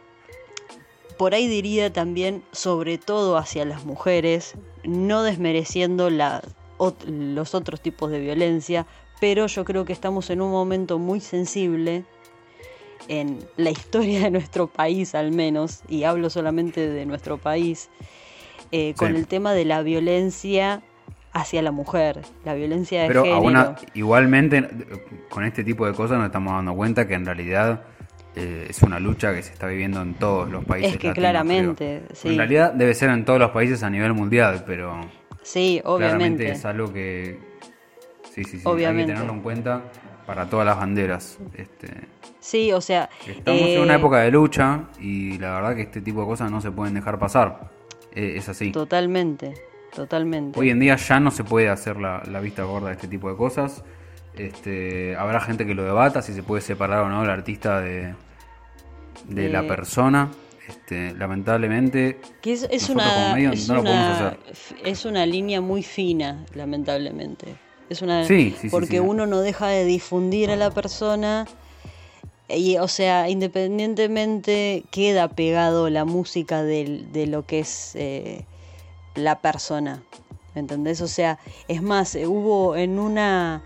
por 1.17 1.33
ahí 1.33 1.47
diría 1.47 1.91
también, 1.91 2.43
sobre 2.51 2.97
todo 2.97 3.37
hacia 3.37 3.65
las 3.65 3.85
mujeres, 3.85 4.55
no 4.83 5.23
desmereciendo 5.23 6.09
los 6.09 7.55
otros 7.55 7.81
tipos 7.81 8.09
de 8.09 8.19
violencia, 8.19 8.87
pero 9.19 9.47
yo 9.47 9.65
creo 9.65 9.83
que 9.83 9.91
estamos 9.91 10.29
en 10.29 10.41
un 10.41 10.51
momento 10.51 10.97
muy 10.97 11.19
sensible 11.19 12.05
en 13.09 13.39
la 13.57 13.71
historia 13.71 14.21
de 14.21 14.31
nuestro 14.31 14.67
país 14.67 15.15
al 15.15 15.31
menos, 15.31 15.81
y 15.89 16.03
hablo 16.03 16.29
solamente 16.29 16.87
de 16.87 17.05
nuestro 17.05 17.37
país, 17.37 17.89
eh, 18.71 18.93
con 18.95 19.15
el 19.15 19.27
tema 19.27 19.53
de 19.53 19.65
la 19.65 19.81
violencia 19.81 20.81
hacia 21.33 21.61
la 21.61 21.71
mujer, 21.71 22.21
la 22.45 22.53
violencia 22.53 23.01
de 23.01 23.07
Pero 23.07 23.23
género. 23.23 23.75
igualmente, 23.93 24.67
con 25.29 25.43
este 25.43 25.63
tipo 25.63 25.85
de 25.85 25.93
cosas 25.93 26.17
nos 26.17 26.27
estamos 26.27 26.53
dando 26.53 26.75
cuenta 26.75 27.07
que 27.07 27.15
en 27.15 27.25
realidad 27.25 27.83
eh, 28.35 28.67
es 28.69 28.81
una 28.83 28.99
lucha 28.99 29.33
que 29.33 29.41
se 29.41 29.53
está 29.53 29.67
viviendo 29.67 30.01
en 30.01 30.13
todos 30.13 30.49
los 30.49 30.63
países. 30.65 30.93
Es 30.93 30.99
que 30.99 31.11
claramente, 31.13 32.03
sí. 32.13 32.29
En 32.29 32.37
realidad 32.37 32.73
debe 32.73 32.93
ser 32.93 33.09
en 33.09 33.25
todos 33.25 33.39
los 33.39 33.51
países 33.51 33.83
a 33.83 33.89
nivel 33.89 34.13
mundial, 34.13 34.63
pero... 34.65 35.01
Sí, 35.41 35.81
obviamente. 35.83 36.45
Claramente 36.45 36.51
es 36.51 36.65
algo 36.65 36.93
que... 36.93 37.39
Sí, 38.31 38.43
sí, 38.43 38.59
sí, 38.59 38.61
obviamente. 38.65 39.01
hay 39.01 39.07
que 39.07 39.13
tenerlo 39.13 39.33
en 39.33 39.41
cuenta 39.41 39.81
para 40.27 40.47
todas 40.47 40.65
las 40.65 40.77
banderas. 40.77 41.39
Este, 41.55 41.87
sí, 42.49 42.71
o 42.71 42.81
sea... 42.81 43.09
Estamos 43.27 43.61
en 43.61 43.81
una 43.81 43.93
eh, 43.93 43.97
época 43.97 44.19
de 44.19 44.31
lucha 44.31 44.85
y 44.99 45.37
la 45.37 45.55
verdad 45.55 45.75
que 45.75 45.83
este 45.83 46.01
tipo 46.01 46.21
de 46.21 46.27
cosas 46.27 46.51
no 46.51 46.61
se 46.61 46.71
pueden 46.71 46.93
dejar 46.93 47.19
pasar. 47.19 47.69
Eh, 48.13 48.33
es 48.37 48.49
así. 48.49 48.71
Totalmente, 48.71 49.53
totalmente. 49.95 50.59
Hoy 50.59 50.69
en 50.71 50.79
día 50.79 50.95
ya 50.95 51.19
no 51.19 51.31
se 51.31 51.43
puede 51.43 51.69
hacer 51.69 51.97
la, 51.97 52.21
vista 52.41 52.63
gorda 52.63 52.87
de 52.87 52.93
este 52.93 53.07
tipo 53.07 53.29
de 53.29 53.37
cosas. 53.37 53.83
Este, 54.35 55.15
habrá 55.15 55.41
gente 55.41 55.65
que 55.65 55.75
lo 55.75 55.83
debata 55.83 56.21
si 56.21 56.33
se 56.33 56.43
puede 56.43 56.61
separar 56.61 57.03
o 57.03 57.09
no 57.09 57.23
el 57.23 57.29
artista 57.29 57.81
de, 57.81 58.13
de 59.27 59.49
la 59.49 59.67
persona. 59.67 60.29
Este, 60.67 61.15
lamentablemente, 61.15 62.19
que 62.41 62.53
es, 62.53 62.89
una, 62.89 63.35
es 64.83 65.05
una, 65.05 65.25
línea 65.25 65.61
muy 65.61 65.81
fina, 65.81 66.45
lamentablemente. 66.53 67.55
Es 67.89 68.03
una 68.03 68.23
porque 68.69 68.99
uno 68.99 69.25
no 69.25 69.41
deja 69.41 69.67
de 69.67 69.83
difundir 69.85 70.51
a 70.51 70.55
la 70.55 70.69
persona 70.69 71.47
y 72.49 72.77
o 72.77 72.87
sea, 72.87 73.29
independientemente 73.29 74.83
queda 74.91 75.27
pegado 75.27 75.89
la 75.89 76.05
música 76.05 76.63
de, 76.63 77.05
de 77.11 77.27
lo 77.27 77.45
que 77.45 77.59
es 77.59 77.95
eh, 77.95 78.45
la 79.15 79.39
persona. 79.39 80.03
¿Entendés? 80.55 81.01
O 81.01 81.07
sea, 81.07 81.39
es 81.67 81.81
más, 81.81 82.15
eh, 82.15 82.25
hubo 82.25 82.75
en 82.75 82.97
una 82.97 83.63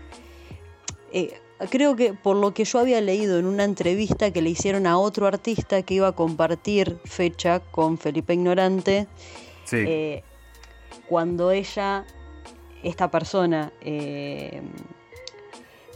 eh, 1.12 1.32
creo 1.70 1.96
que 1.96 2.12
por 2.12 2.36
lo 2.36 2.52
que 2.52 2.64
yo 2.64 2.78
había 2.78 3.00
leído 3.00 3.38
en 3.38 3.46
una 3.46 3.64
entrevista 3.64 4.30
que 4.32 4.42
le 4.42 4.50
hicieron 4.50 4.86
a 4.86 4.98
otro 4.98 5.26
artista 5.26 5.82
que 5.82 5.94
iba 5.94 6.08
a 6.08 6.12
compartir 6.12 6.98
fecha 7.04 7.60
con 7.60 7.96
Felipe 7.96 8.34
Ignorante, 8.34 9.06
eh, 9.72 10.22
cuando 11.08 11.50
ella, 11.52 12.04
esta 12.82 13.10
persona, 13.10 13.72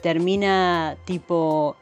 termina 0.00 0.96
tipo 1.04 1.76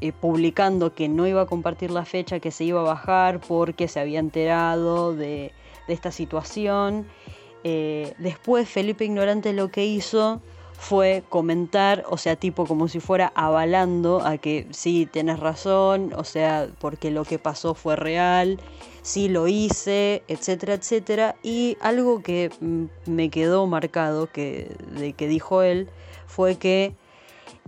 eh, 0.00 0.12
publicando 0.12 0.94
que 0.94 1.08
no 1.08 1.26
iba 1.26 1.42
a 1.42 1.46
compartir 1.46 1.90
la 1.90 2.04
fecha, 2.04 2.40
que 2.40 2.50
se 2.50 2.64
iba 2.64 2.80
a 2.80 2.84
bajar 2.84 3.40
porque 3.40 3.88
se 3.88 4.00
había 4.00 4.18
enterado 4.18 5.14
de, 5.14 5.52
esta 5.88 6.12
situación. 6.12 7.06
después 7.62 8.68
Felipe 8.68 9.04
Ignorante 9.04 9.52
lo 9.52 9.70
que 9.70 9.84
hizo 9.86 10.40
fue 10.78 11.24
comentar, 11.28 12.04
o 12.08 12.16
sea, 12.16 12.36
tipo 12.36 12.64
como 12.64 12.86
si 12.86 13.00
fuera 13.00 13.32
avalando 13.34 14.24
a 14.24 14.38
que 14.38 14.68
sí, 14.70 15.08
tienes 15.10 15.40
razón, 15.40 16.12
o 16.16 16.22
sea, 16.22 16.68
porque 16.78 17.10
lo 17.10 17.24
que 17.24 17.38
pasó 17.40 17.74
fue 17.74 17.96
real, 17.96 18.60
sí 19.02 19.28
lo 19.28 19.48
hice, 19.48 20.22
etcétera, 20.28 20.74
etcétera. 20.74 21.34
Y 21.42 21.76
algo 21.80 22.22
que 22.22 22.50
mm, 22.60 22.84
me 23.06 23.28
quedó 23.28 23.66
marcado 23.66 24.30
que, 24.30 24.70
de 24.92 25.14
que 25.14 25.26
dijo 25.26 25.62
él 25.62 25.88
fue 26.26 26.56
que 26.56 26.94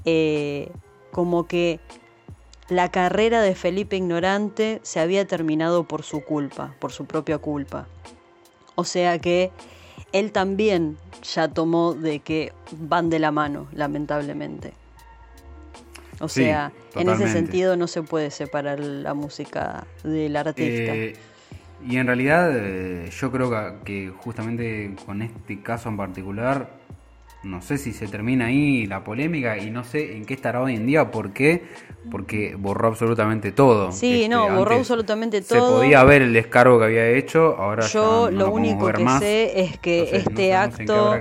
eh, 0.04 0.70
como 1.10 1.46
que 1.48 1.80
la 2.70 2.88
carrera 2.90 3.42
de 3.42 3.54
Felipe 3.54 3.96
Ignorante 3.96 4.80
se 4.82 5.00
había 5.00 5.26
terminado 5.26 5.84
por 5.84 6.02
su 6.02 6.22
culpa, 6.22 6.74
por 6.78 6.92
su 6.92 7.04
propia 7.04 7.38
culpa. 7.38 7.86
O 8.76 8.84
sea 8.84 9.18
que 9.18 9.50
él 10.12 10.32
también 10.32 10.96
ya 11.22 11.48
tomó 11.48 11.94
de 11.94 12.20
que 12.20 12.52
van 12.72 13.10
de 13.10 13.18
la 13.18 13.32
mano, 13.32 13.66
lamentablemente. 13.72 14.72
O 16.20 16.28
sea, 16.28 16.72
en 16.94 17.08
ese 17.08 17.28
sentido 17.28 17.76
no 17.76 17.86
se 17.86 18.02
puede 18.02 18.30
separar 18.30 18.78
la 18.78 19.14
música 19.14 19.86
del 20.04 20.36
artista. 20.36 20.94
Eh, 20.94 21.14
y 21.86 21.96
en 21.96 22.06
realidad 22.06 22.52
eh, 22.54 23.10
yo 23.10 23.32
creo 23.32 23.82
que 23.84 24.12
justamente 24.16 24.94
con 25.06 25.22
este 25.22 25.62
caso 25.62 25.88
en 25.88 25.96
particular 25.96 26.70
no 27.42 27.62
sé 27.62 27.78
si 27.78 27.92
se 27.92 28.06
termina 28.06 28.46
ahí 28.46 28.86
la 28.86 29.02
polémica 29.02 29.56
y 29.56 29.70
no 29.70 29.82
sé 29.82 30.16
en 30.16 30.26
qué 30.26 30.34
estará 30.34 30.60
hoy 30.60 30.74
en 30.74 30.86
día. 30.86 31.10
¿Por 31.10 31.32
qué? 31.32 31.64
Porque 32.10 32.54
borró 32.54 32.88
absolutamente 32.88 33.52
todo. 33.52 33.92
Sí, 33.92 34.28
no, 34.28 34.44
este, 34.44 34.56
borró 34.56 34.74
absolutamente 34.76 35.40
todo. 35.40 35.70
Se 35.70 35.76
podía 35.76 36.04
ver 36.04 36.22
el 36.22 36.32
descargo 36.32 36.78
que 36.78 36.84
había 36.84 37.08
hecho, 37.08 37.56
ahora 37.56 37.86
Yo 37.86 38.30
lo, 38.30 38.50
único 38.50 38.92
que 38.92 39.08
sé 39.18 39.60
es 39.60 39.78
que 39.78 40.16
este 40.16 40.54
acto, 40.54 41.14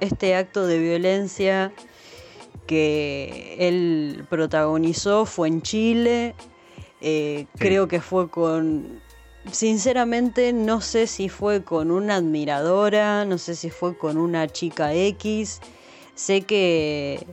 este 0.00 0.36
acto 0.36 0.66
de 0.66 0.78
violencia 0.78 1.72
que 2.66 3.56
él 3.58 4.24
protagonizó 4.28 5.26
fue 5.26 5.48
en 5.48 5.62
Chile. 5.62 6.34
Eh, 7.00 7.46
creo 7.58 7.86
que 7.86 8.00
fue 8.00 8.30
con 8.30 9.02
Sinceramente 9.50 10.52
no 10.52 10.80
sé 10.80 11.06
si 11.06 11.28
fue 11.28 11.62
con 11.62 11.90
una 11.90 12.16
admiradora, 12.16 13.24
no 13.24 13.38
sé 13.38 13.54
si 13.54 13.70
fue 13.70 13.96
con 13.96 14.16
una 14.16 14.48
chica 14.48 14.94
X, 14.94 15.60
sé 16.14 16.42
que, 16.42 17.26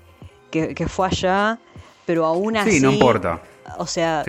que, 0.51 0.88
fue 0.88 1.08
allá, 1.08 1.60
pero 2.06 2.25
aún 2.25 2.58
así... 2.58 2.72
Sí, 2.72 2.80
no 2.82 2.91
importa. 2.91 3.41
O 3.77 3.88
sea, 3.88 4.25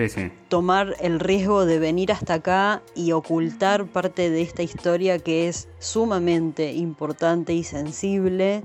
tomar 0.47 0.95
el 1.01 1.19
riesgo 1.19 1.65
de 1.65 1.77
venir 1.77 2.13
hasta 2.13 2.35
acá 2.35 2.81
y 2.95 3.11
ocultar 3.11 3.85
parte 3.87 4.29
de 4.29 4.41
esta 4.41 4.63
historia 4.63 5.19
que 5.19 5.49
es 5.49 5.67
sumamente 5.79 6.71
importante 6.71 7.53
y 7.53 7.63
sensible, 7.63 8.63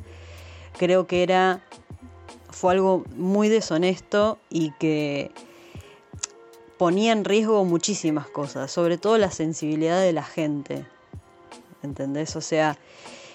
creo 0.79 1.09
que 1.09 1.25
era 1.25 1.61
fue 2.51 2.73
algo 2.73 3.05
muy 3.17 3.49
deshonesto 3.49 4.39
y 4.51 4.73
que 4.79 5.31
ponía 6.79 7.13
en 7.13 7.25
riesgo 7.25 7.65
muchísimas 7.65 8.29
cosas, 8.29 8.71
sobre 8.71 8.97
todo 8.99 9.19
la 9.19 9.31
sensibilidad 9.31 10.01
de 10.01 10.13
la 10.13 10.23
gente. 10.23 10.87
¿Entendés? 11.83 12.37
O 12.37 12.41
sea, 12.41 12.79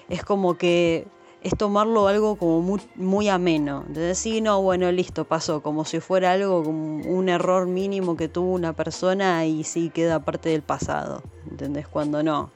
es 0.09 0.23
como 0.23 0.57
que 0.57 1.05
es 1.43 1.57
tomarlo 1.57 2.07
algo 2.07 2.37
como 2.37 2.79
muy, 2.95 3.29
ameno. 3.29 3.83
De 3.87 4.01
decir, 4.01 4.41
no, 4.41 4.61
bueno, 4.61 4.91
listo, 4.91 5.25
pasó, 5.25 5.61
como 5.61 5.83
si 5.83 5.99
fuera 5.99 6.31
algo, 6.31 6.63
como 6.63 7.05
un 7.05 7.29
error 7.29 7.67
mínimo 7.67 8.15
que 8.15 8.29
tuvo 8.29 8.53
una 8.53 8.73
persona 8.73 9.45
y 9.45 9.63
sí 9.65 9.89
queda 9.89 10.19
parte 10.19 10.49
del 10.49 10.61
pasado. 10.61 11.21
¿Entendés? 11.51 11.87
Cuando 11.87 12.23
no. 12.23 12.49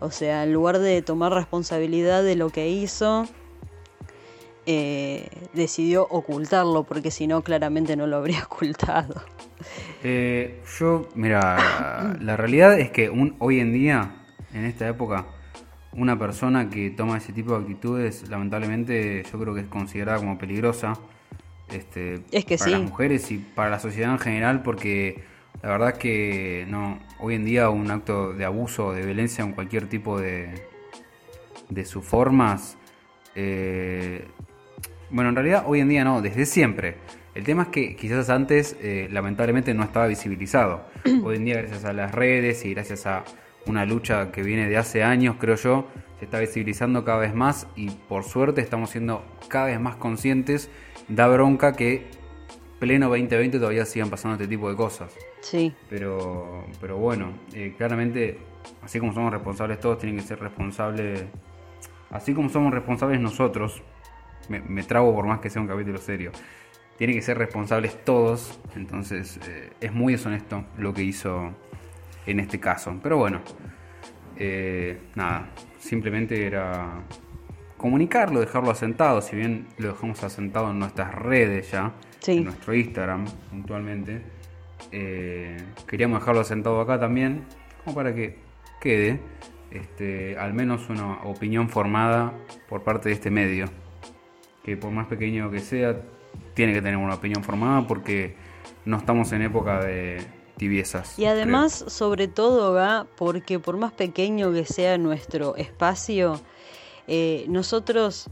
O 0.00 0.10
sea, 0.10 0.44
en 0.44 0.52
lugar 0.52 0.80
de 0.80 1.00
tomar 1.00 1.32
responsabilidad 1.32 2.22
de 2.22 2.36
lo 2.36 2.50
que 2.50 2.68
hizo, 2.68 3.26
eh, 4.66 5.28
decidió 5.54 6.06
ocultarlo, 6.10 6.84
porque 6.84 7.10
si 7.10 7.26
no, 7.26 7.42
claramente 7.42 7.96
no 7.96 8.06
lo 8.06 8.16
habría 8.16 8.44
ocultado. 8.50 9.14
Eh, 10.02 10.60
yo, 10.78 11.08
mira, 11.14 12.16
la 12.20 12.36
realidad 12.36 12.78
es 12.78 12.90
que 12.90 13.10
un, 13.10 13.36
hoy 13.38 13.60
en 13.60 13.72
día, 13.72 14.16
en 14.52 14.64
esta 14.64 14.88
época, 14.88 15.26
una 15.92 16.18
persona 16.18 16.70
que 16.70 16.90
toma 16.90 17.18
ese 17.18 17.32
tipo 17.32 17.52
de 17.52 17.60
actitudes, 17.60 18.28
lamentablemente, 18.28 19.22
yo 19.30 19.38
creo 19.38 19.54
que 19.54 19.60
es 19.60 19.66
considerada 19.68 20.18
como 20.18 20.38
peligrosa. 20.38 20.94
Este, 21.72 22.20
es 22.30 22.44
que 22.44 22.58
para 22.58 22.72
las 22.72 22.82
mujeres 22.82 23.30
y 23.30 23.38
para 23.38 23.70
la 23.70 23.78
sociedad 23.78 24.12
en 24.12 24.18
general, 24.18 24.62
porque 24.62 25.22
la 25.62 25.70
verdad 25.70 25.90
es 25.90 25.98
que 25.98 26.66
no, 26.68 26.98
hoy 27.20 27.34
en 27.34 27.44
día 27.44 27.70
un 27.70 27.90
acto 27.90 28.34
de 28.34 28.44
abuso 28.44 28.88
o 28.88 28.92
de 28.92 29.04
violencia 29.04 29.42
en 29.44 29.52
cualquier 29.52 29.88
tipo 29.88 30.20
de, 30.20 30.66
de 31.70 31.84
sus 31.84 32.04
formas 32.04 32.76
eh, 33.34 34.24
bueno, 35.10 35.30
en 35.30 35.36
realidad 35.36 35.64
hoy 35.66 35.80
en 35.80 35.88
día 35.88 36.04
no, 36.04 36.22
desde 36.22 36.46
siempre. 36.46 36.96
El 37.34 37.42
tema 37.42 37.64
es 37.64 37.68
que 37.68 37.96
quizás 37.96 38.30
antes 38.30 38.76
eh, 38.80 39.08
lamentablemente 39.10 39.74
no 39.74 39.82
estaba 39.82 40.06
visibilizado. 40.06 40.84
Hoy 41.24 41.36
en 41.36 41.44
día 41.44 41.56
gracias 41.56 41.84
a 41.84 41.92
las 41.92 42.12
redes 42.12 42.64
y 42.64 42.74
gracias 42.74 43.06
a 43.06 43.24
una 43.66 43.84
lucha 43.84 44.30
que 44.30 44.42
viene 44.42 44.68
de 44.68 44.76
hace 44.76 45.02
años, 45.02 45.36
creo 45.40 45.56
yo, 45.56 45.88
se 46.18 46.26
está 46.26 46.38
visibilizando 46.38 47.04
cada 47.04 47.18
vez 47.18 47.34
más 47.34 47.66
y 47.74 47.90
por 47.90 48.22
suerte 48.24 48.60
estamos 48.60 48.90
siendo 48.90 49.24
cada 49.48 49.66
vez 49.66 49.80
más 49.80 49.96
conscientes. 49.96 50.70
Da 51.08 51.26
bronca 51.26 51.72
que 51.72 52.06
pleno 52.78 53.08
2020 53.08 53.58
todavía 53.58 53.84
sigan 53.84 54.10
pasando 54.10 54.36
este 54.36 54.46
tipo 54.46 54.70
de 54.70 54.76
cosas. 54.76 55.12
Sí. 55.40 55.74
Pero, 55.90 56.66
pero 56.80 56.98
bueno, 56.98 57.32
eh, 57.52 57.74
claramente, 57.76 58.38
así 58.82 59.00
como 59.00 59.12
somos 59.12 59.32
responsables 59.32 59.80
todos, 59.80 59.98
tienen 59.98 60.20
que 60.20 60.26
ser 60.26 60.38
responsables. 60.38 61.24
Así 62.10 62.32
como 62.32 62.48
somos 62.48 62.72
responsables 62.72 63.18
nosotros, 63.18 63.82
me, 64.48 64.60
me 64.60 64.84
trago 64.84 65.12
por 65.12 65.26
más 65.26 65.40
que 65.40 65.50
sea 65.50 65.60
un 65.60 65.66
capítulo 65.68 65.98
serio, 65.98 66.30
tienen 66.96 67.16
que 67.16 67.22
ser 67.22 67.38
responsables 67.38 68.04
todos. 68.04 68.60
Entonces, 68.76 69.38
eh, 69.48 69.70
es 69.80 69.92
muy 69.92 70.12
deshonesto 70.14 70.64
lo 70.78 70.92
que 70.94 71.02
hizo 71.02 71.50
en 72.26 72.40
este 72.40 72.60
caso. 72.60 72.98
Pero 73.02 73.16
bueno, 73.18 73.40
eh, 74.36 74.98
nada, 75.14 75.48
simplemente 75.78 76.46
era 76.46 77.02
comunicarlo, 77.76 78.40
dejarlo 78.40 78.70
asentado, 78.70 79.20
si 79.20 79.36
bien 79.36 79.66
lo 79.78 79.88
dejamos 79.88 80.22
asentado 80.24 80.70
en 80.70 80.78
nuestras 80.78 81.14
redes 81.14 81.70
ya, 81.70 81.92
Sí. 82.20 82.38
en 82.38 82.44
nuestro 82.44 82.74
Instagram 82.74 83.26
puntualmente, 83.50 84.22
eh, 84.92 85.58
queríamos 85.86 86.20
dejarlo 86.20 86.40
asentado 86.40 86.80
acá 86.80 86.98
también, 86.98 87.44
como 87.84 87.94
para 87.96 88.14
que 88.14 88.38
quede 88.80 89.20
este, 89.70 90.38
al 90.38 90.54
menos 90.54 90.88
una 90.88 91.22
opinión 91.24 91.68
formada 91.68 92.32
por 92.68 92.82
parte 92.84 93.08
de 93.08 93.16
este 93.16 93.30
medio, 93.30 93.66
que 94.62 94.76
por 94.76 94.90
más 94.92 95.06
pequeño 95.08 95.50
que 95.50 95.58
sea, 95.58 96.00
tiene 96.54 96.72
que 96.72 96.80
tener 96.82 96.96
una 96.96 97.14
opinión 97.14 97.42
formada 97.44 97.86
porque 97.86 98.36
no 98.84 98.96
estamos 98.96 99.32
en 99.32 99.42
época 99.42 99.80
de 99.84 100.24
tibiezas. 100.56 101.18
Y 101.18 101.26
además, 101.26 101.84
sobre 101.88 102.28
todo, 102.28 102.72
va 102.74 103.06
porque 103.16 103.58
por 103.58 103.76
más 103.76 103.92
pequeño 103.92 104.52
que 104.52 104.64
sea 104.64 104.98
nuestro 104.98 105.56
espacio, 105.56 106.40
eh, 107.06 107.44
nosotros, 107.48 108.28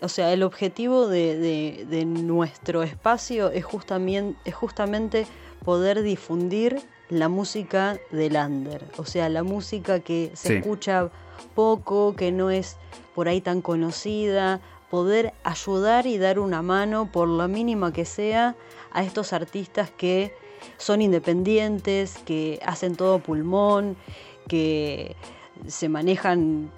o 0.00 0.08
sea, 0.08 0.32
el 0.32 0.42
objetivo 0.42 1.08
de, 1.08 1.36
de- 1.38 1.86
de 1.88 2.04
nuestro 2.04 2.82
espacio 2.82 3.50
es, 3.50 3.64
justamente, 3.64 4.38
es 4.44 4.54
justamente 4.54 5.26
poder 5.64 6.02
difundir 6.02 6.80
la 7.10 7.28
música 7.28 7.98
del 8.10 8.36
under, 8.36 8.84
o 8.96 9.04
sea, 9.04 9.28
la 9.28 9.42
música 9.42 10.00
que 10.00 10.30
se 10.34 10.48
Sí. 10.48 10.54
escucha 10.54 11.10
poco, 11.54 12.14
que 12.16 12.32
no 12.32 12.50
es 12.50 12.76
por 13.14 13.28
ahí 13.28 13.40
tan 13.40 13.60
conocida, 13.60 14.60
poder 14.94 15.34
ayudar 15.42 16.06
y 16.06 16.18
dar 16.18 16.38
una 16.38 16.62
mano, 16.62 17.10
por 17.10 17.26
la 17.26 17.48
mínima 17.48 17.92
que 17.92 18.04
sea, 18.04 18.54
a 18.92 19.02
estos 19.02 19.32
artistas 19.32 19.90
que 19.90 20.32
son 20.76 21.02
independientes, 21.02 22.16
que 22.24 22.60
hacen 22.64 22.94
todo 22.94 23.18
pulmón, 23.18 23.96
que 24.46 25.16
se 25.66 25.88
manejan 25.88 26.70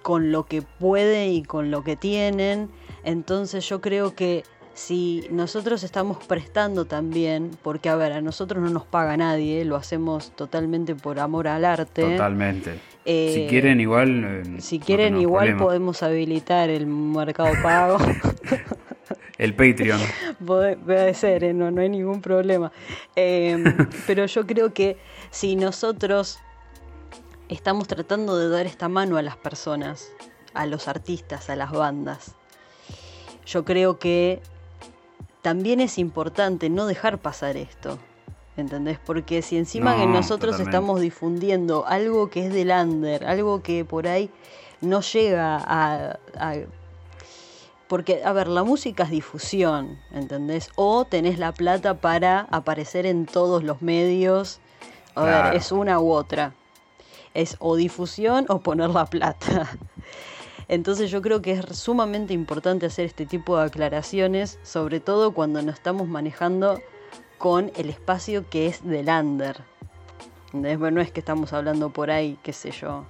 con 0.00 0.32
lo 0.32 0.46
que 0.46 0.62
pueden 0.62 1.32
y 1.32 1.42
con 1.42 1.70
lo 1.70 1.84
que 1.84 1.96
tienen. 1.96 2.70
Entonces 3.04 3.68
yo 3.68 3.82
creo 3.82 4.14
que 4.14 4.42
si 4.72 5.26
nosotros 5.30 5.82
estamos 5.82 6.16
prestando 6.24 6.86
también, 6.86 7.50
porque 7.62 7.90
a 7.90 7.96
ver, 7.96 8.14
a 8.14 8.22
nosotros 8.22 8.62
no 8.62 8.70
nos 8.70 8.86
paga 8.86 9.18
nadie, 9.18 9.66
lo 9.66 9.76
hacemos 9.76 10.30
totalmente 10.30 10.94
por 10.94 11.20
amor 11.20 11.46
al 11.46 11.66
arte. 11.66 12.12
Totalmente. 12.12 12.80
Eh, 13.04 13.32
si 13.34 13.46
quieren 13.48 13.80
igual... 13.80 14.24
eh, 14.24 14.60
Si 14.60 14.78
quieren 14.78 15.18
igual 15.18 15.46
problema. 15.48 15.64
podemos 15.64 16.02
habilitar 16.02 16.68
el 16.70 16.86
mercado 16.86 17.52
pago. 17.62 17.98
El 19.38 19.54
Patreon. 19.54 19.98
Puede, 20.46 20.76
puede 20.76 21.14
ser, 21.14 21.44
¿eh? 21.44 21.54
no, 21.54 21.70
no 21.70 21.80
hay 21.80 21.88
ningún 21.88 22.20
problema. 22.20 22.72
Eh, 23.16 23.56
pero 24.06 24.26
yo 24.26 24.46
creo 24.46 24.74
que 24.74 24.98
si 25.30 25.56
nosotros 25.56 26.38
estamos 27.48 27.88
tratando 27.88 28.36
de 28.38 28.50
dar 28.50 28.66
esta 28.66 28.88
mano 28.90 29.16
a 29.16 29.22
las 29.22 29.38
personas, 29.38 30.10
a 30.52 30.66
los 30.66 30.88
artistas, 30.88 31.48
a 31.48 31.56
las 31.56 31.72
bandas, 31.72 32.34
yo 33.46 33.64
creo 33.64 33.98
que 33.98 34.42
también 35.40 35.80
es 35.80 35.96
importante 35.96 36.68
no 36.68 36.86
dejar 36.86 37.16
pasar 37.18 37.56
esto. 37.56 37.98
¿Entendés? 38.56 38.98
Porque 39.04 39.42
si 39.42 39.56
encima 39.56 39.96
que 39.96 40.06
No, 40.06 40.14
nosotros 40.14 40.52
totalmente. 40.52 40.70
estamos 40.76 41.00
difundiendo 41.00 41.86
algo 41.86 42.28
que 42.30 42.46
es 42.46 42.52
del 42.52 42.70
under, 42.70 43.24
algo 43.24 43.62
que 43.62 43.84
por 43.84 44.06
ahí 44.06 44.30
no 44.80 45.00
llega 45.00 45.56
a, 45.56 46.18
a 46.36 46.54
porque, 47.88 48.22
a 48.24 48.32
ver, 48.32 48.46
la 48.46 48.62
música 48.62 49.02
es 49.02 49.10
difusión, 49.10 49.98
¿entendés? 50.12 50.70
O 50.76 51.04
tenés 51.06 51.40
la 51.40 51.50
plata 51.50 51.94
para 51.94 52.46
aparecer 52.50 53.04
en 53.04 53.26
todos 53.26 53.64
los 53.64 53.82
medios. 53.82 54.60
A 55.16 55.22
Claro. 55.24 55.48
ver, 55.50 55.56
es 55.56 55.72
una 55.72 55.98
u 55.98 56.12
otra. 56.12 56.54
Es 57.34 57.56
o 57.58 57.74
difusión 57.74 58.46
o 58.48 58.60
poner 58.60 58.90
la 58.90 59.06
plata. 59.06 59.68
Entonces 60.68 61.10
yo 61.10 61.20
creo 61.20 61.42
que 61.42 61.50
es 61.50 61.64
sumamente 61.76 62.32
importante 62.32 62.86
hacer 62.86 63.06
este 63.06 63.26
tipo 63.26 63.56
de 63.56 63.64
aclaraciones, 63.64 64.60
sobre 64.62 65.00
todo 65.00 65.32
cuando 65.32 65.60
nos 65.60 65.74
estamos 65.74 66.06
manejando 66.06 66.80
con 67.40 67.72
el 67.74 67.88
espacio 67.88 68.44
que 68.50 68.66
es 68.66 68.84
del 68.86 69.08
under. 69.08 69.62
Bueno, 70.52 70.90
no 70.90 71.00
es 71.00 71.10
que 71.10 71.20
estamos 71.20 71.54
hablando 71.54 71.88
por 71.88 72.10
ahí, 72.10 72.38
qué 72.42 72.52
sé 72.52 72.70
yo, 72.70 73.06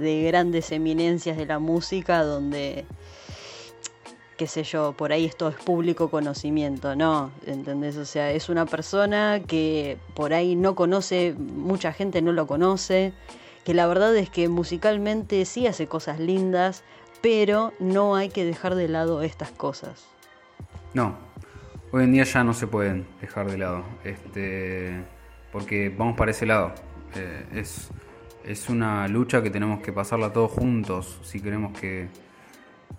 de 0.00 0.24
grandes 0.24 0.72
eminencias 0.72 1.36
de 1.36 1.46
la 1.46 1.60
música 1.60 2.24
donde 2.24 2.84
qué 4.36 4.48
sé 4.48 4.64
yo, 4.64 4.92
por 4.94 5.12
ahí 5.12 5.24
esto 5.24 5.48
es 5.48 5.54
público 5.54 6.10
conocimiento, 6.10 6.96
¿no? 6.96 7.30
¿Entendés? 7.46 7.96
O 7.96 8.04
sea, 8.04 8.32
es 8.32 8.48
una 8.48 8.66
persona 8.66 9.40
que 9.46 9.98
por 10.14 10.34
ahí 10.34 10.56
no 10.56 10.74
conoce, 10.74 11.36
mucha 11.38 11.92
gente 11.92 12.22
no 12.22 12.32
lo 12.32 12.48
conoce, 12.48 13.12
que 13.64 13.72
la 13.72 13.86
verdad 13.86 14.16
es 14.16 14.30
que 14.30 14.48
musicalmente 14.48 15.44
sí 15.44 15.68
hace 15.68 15.86
cosas 15.86 16.18
lindas, 16.18 16.82
pero 17.22 17.72
no 17.78 18.16
hay 18.16 18.30
que 18.30 18.44
dejar 18.44 18.74
de 18.74 18.88
lado 18.88 19.22
estas 19.22 19.52
cosas. 19.52 20.06
No, 20.92 21.14
hoy 21.94 22.04
en 22.04 22.12
día 22.12 22.24
ya 22.24 22.42
no 22.42 22.54
se 22.54 22.66
pueden 22.66 23.06
dejar 23.20 23.48
de 23.48 23.56
lado, 23.56 23.84
este, 24.02 25.00
porque 25.52 25.94
vamos 25.96 26.16
para 26.16 26.32
ese 26.32 26.44
lado. 26.44 26.72
Eh, 27.14 27.44
es, 27.54 27.88
es 28.44 28.68
una 28.68 29.06
lucha 29.06 29.44
que 29.44 29.50
tenemos 29.50 29.80
que 29.80 29.92
pasarla 29.92 30.32
todos 30.32 30.50
juntos 30.50 31.20
si 31.22 31.40
queremos 31.40 31.78
que, 31.78 32.08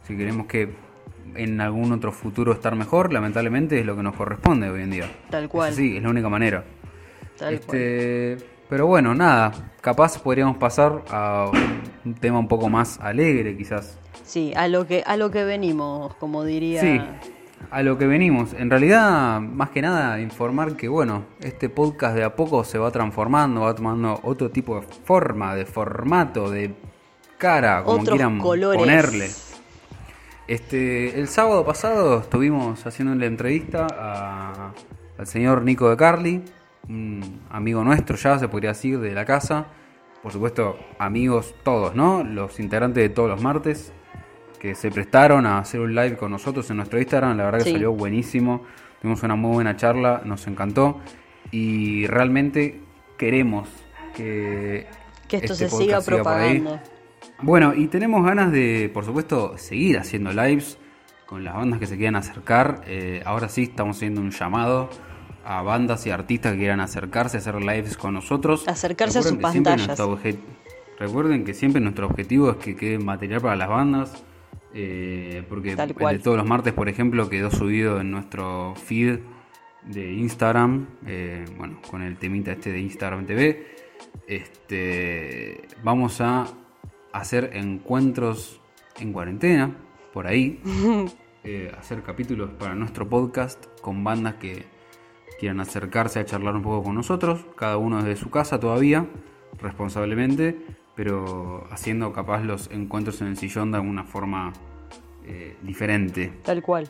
si 0.04 0.16
queremos 0.16 0.48
que 0.48 0.74
en 1.36 1.60
algún 1.60 1.92
otro 1.92 2.14
futuro 2.14 2.54
estar 2.54 2.74
mejor. 2.78 3.12
Lamentablemente 3.12 3.78
es 3.78 3.86
lo 3.86 3.98
que 3.98 4.04
nos 4.04 4.16
corresponde 4.16 4.70
hoy 4.70 4.84
en 4.84 4.92
día. 4.92 5.12
Tal 5.30 5.50
cual. 5.50 5.74
Sí, 5.74 5.98
es 5.98 6.04
la 6.04 6.10
única 6.10 6.30
manera. 6.30 6.64
Tal 7.38 7.56
Este, 7.56 8.38
pero 8.70 8.88
bueno, 8.88 9.14
nada, 9.14 9.74
capaz 9.82 10.18
podríamos 10.20 10.56
pasar 10.56 11.04
a 11.10 11.52
un 12.06 12.14
tema 12.16 12.40
un 12.40 12.48
poco 12.48 12.70
más 12.70 12.98
alegre, 13.02 13.58
quizás. 13.58 14.00
Sí, 14.24 14.54
a 14.56 14.70
lo 14.70 14.88
que, 14.88 15.04
a 15.06 15.18
lo 15.18 15.32
que 15.32 15.44
venimos, 15.44 16.16
como 16.16 16.46
diría. 16.46 16.80
Sí, 16.80 17.02
a 17.72 17.84
lo 17.84 17.98
que 17.98 18.08
venimos. 18.08 18.54
En 18.54 18.70
realidad, 18.70 19.40
más 19.42 19.70
que 19.72 19.82
nada, 19.82 20.20
informar 20.20 20.76
que, 20.76 20.88
bueno, 20.88 21.26
este 21.42 21.70
podcast 21.70 22.16
de 22.16 22.24
a 22.24 22.36
poco 22.36 22.64
se 22.64 22.78
va 22.78 22.92
transformando, 22.92 23.62
va 23.62 23.76
tomando 23.76 24.20
otro 24.24 24.50
tipo 24.52 24.76
de 24.80 24.82
forma, 24.84 25.56
de 25.56 25.66
formato, 25.66 26.50
de 26.50 26.74
cara, 27.38 27.84
como 27.84 28.02
Otros 28.02 28.16
quieran 28.16 28.40
colores. 28.40 28.80
ponerle. 28.80 29.30
Este, 30.48 31.20
el 31.20 31.28
sábado 31.28 31.66
pasado 31.66 32.20
estuvimos 32.20 32.86
haciendo 32.86 33.16
la 33.16 33.26
entrevista 33.26 33.88
a- 33.92 34.72
al 35.18 35.28
señor 35.28 35.64
Nico 35.64 35.90
de 35.90 35.98
Carli, 35.98 36.44
un 36.88 37.42
amigo 37.50 37.84
nuestro 37.84 38.16
ya, 38.16 38.38
se 38.38 38.48
podría 38.48 38.70
decir, 38.72 39.00
de 39.00 39.12
la 39.14 39.26
casa. 39.26 39.66
Por 40.22 40.32
supuesto, 40.32 40.78
amigos 41.00 41.56
todos, 41.64 41.96
¿no? 41.96 42.24
Los 42.24 42.60
integrantes 42.60 43.02
de 43.04 43.10
todos 43.10 43.30
los 43.30 43.42
martes 43.42 43.92
que 44.66 44.74
se 44.74 44.90
prestaron 44.90 45.46
a 45.46 45.60
hacer 45.60 45.80
un 45.80 45.94
live 45.94 46.18
con 46.18 46.32
nosotros 46.32 46.68
en 46.72 46.78
nuestro 46.78 46.98
Instagram. 47.00 47.38
La 47.38 47.46
verdad 47.46 47.60
que 47.60 47.66
Sí. 47.66 47.72
salió 47.74 47.92
buenísimo. 47.92 48.64
Tuvimos 49.00 49.22
una 49.22 49.36
muy 49.36 49.54
buena 49.54 49.76
charla, 49.76 50.24
nos 50.26 50.48
encantó. 50.48 51.02
Y 51.52 52.08
realmente 52.08 52.80
queremos 53.16 53.70
que, 54.16 54.88
Que 55.28 55.38
esto 55.38 55.54
este 55.54 55.70
se 55.70 55.78
siga 55.78 56.02
propagando. 56.02 56.80
Bueno, 57.44 57.76
y 57.76 57.88
tenemos 57.90 58.26
ganas 58.26 58.52
de, 58.52 58.90
por 58.92 59.06
supuesto, 59.06 59.56
seguir 59.58 60.00
haciendo 60.00 60.32
lives 60.32 60.80
con 61.28 61.44
las 61.44 61.54
bandas 61.54 61.80
que 61.80 61.86
se 61.86 61.96
quieran 61.96 62.16
acercar. 62.16 62.82
Eh, 62.88 63.22
ahora 63.24 63.50
sí 63.50 63.64
estamos 63.64 63.98
haciendo 63.98 64.22
un 64.22 64.32
llamado 64.32 64.90
a 65.46 65.62
bandas 65.62 66.08
y 66.08 66.10
artistas 66.10 66.54
que 66.54 66.58
quieran 66.58 66.80
acercarse 66.80 67.38
a 67.38 67.40
hacer 67.40 67.62
lives 67.62 67.98
con 67.98 68.16
nosotros. 68.16 68.68
Acercarse 68.68 69.20
a 69.20 69.22
sus 69.22 69.34
pantallas. 69.34 70.00
Recuerden 70.98 71.44
que 71.44 71.54
siempre 71.54 71.82
nuestro 71.82 72.08
objetivo 72.08 72.50
es 72.50 72.58
que 72.58 72.76
quede 72.76 72.98
material 72.98 73.42
para 73.42 73.56
las 73.56 73.70
bandas. 73.70 74.24
Eh, 74.78 75.44
porque 75.48 75.74
Tal 75.74 75.96
el 75.98 76.18
de 76.18 76.20
todos 76.20 76.36
los 76.36 76.46
martes, 76.46 76.74
por 76.74 76.90
ejemplo, 76.90 77.30
quedó 77.30 77.50
subido 77.50 78.02
en 78.02 78.12
nuestro 78.12 78.76
feed 78.76 79.20
de 79.84 80.14
Instagram. 80.14 80.88
eh, 81.08 81.46
bueno, 81.58 81.80
con 81.90 82.02
el 82.02 82.18
temita 82.18 82.52
este 82.52 82.74
de 82.74 82.82
Instagram 82.82 83.26
TV. 83.26 83.68
Este, 84.28 85.62
vamos 85.82 86.20
a 86.20 86.48
hacer 87.14 87.52
encuentros 87.54 88.60
en 89.00 89.14
cuarentena, 89.14 89.74
por 90.12 90.28
ahí. 90.28 90.60
eh, 91.46 91.72
hacer 91.80 92.04
capítulos 92.04 92.50
para 92.60 92.76
nuestro 92.76 93.08
podcast 93.08 93.66
con 93.80 94.04
bandas 94.04 94.36
que 94.36 94.66
quieran 95.40 95.62
acercarse 95.62 96.20
a 96.20 96.26
charlar 96.26 96.54
un 96.54 96.64
poco 96.64 96.84
con 96.84 96.96
nosotros, 96.96 97.46
cada 97.56 97.78
uno 97.78 98.04
desde 98.04 98.18
su 98.18 98.30
casa 98.30 98.60
todavía, 98.60 99.06
responsablemente, 99.62 100.58
pero 100.96 101.68
haciendo 101.72 102.12
capaz 102.14 102.44
los 102.44 102.70
encuentros 102.72 103.22
en 103.22 103.28
el 103.28 103.38
sillón 103.38 103.72
de 103.72 103.78
alguna 103.78 104.04
forma 104.04 104.54
eh, 105.26 105.56
diferente. 105.62 106.32
Tal 106.44 106.62
cual. 106.62 106.90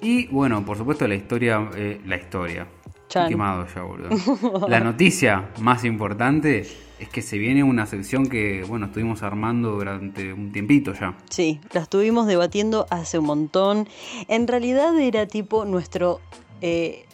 Y 0.00 0.26
bueno, 0.28 0.64
por 0.64 0.76
supuesto 0.76 1.08
la 1.08 1.14
historia, 1.14 1.70
eh, 1.74 2.00
la 2.06 2.16
historia. 2.16 2.66
Chan. 3.08 3.28
Quemado 3.28 3.66
ya, 3.72 3.82
boludo. 3.82 4.68
La 4.68 4.80
noticia 4.80 5.50
más 5.60 5.84
importante 5.84 6.66
es 6.98 7.08
que 7.08 7.22
se 7.22 7.38
viene 7.38 7.62
una 7.62 7.86
sección 7.86 8.26
que, 8.26 8.64
bueno, 8.64 8.86
estuvimos 8.86 9.22
armando 9.22 9.72
durante 9.72 10.32
un 10.32 10.50
tiempito 10.50 10.92
ya. 10.92 11.14
Sí, 11.30 11.60
la 11.72 11.82
estuvimos 11.82 12.26
debatiendo 12.26 12.86
hace 12.90 13.18
un 13.18 13.26
montón. 13.26 13.88
En 14.28 14.48
realidad 14.48 14.98
era 14.98 15.26
tipo 15.26 15.64
nuestro, 15.64 16.20
eh, 16.62 17.06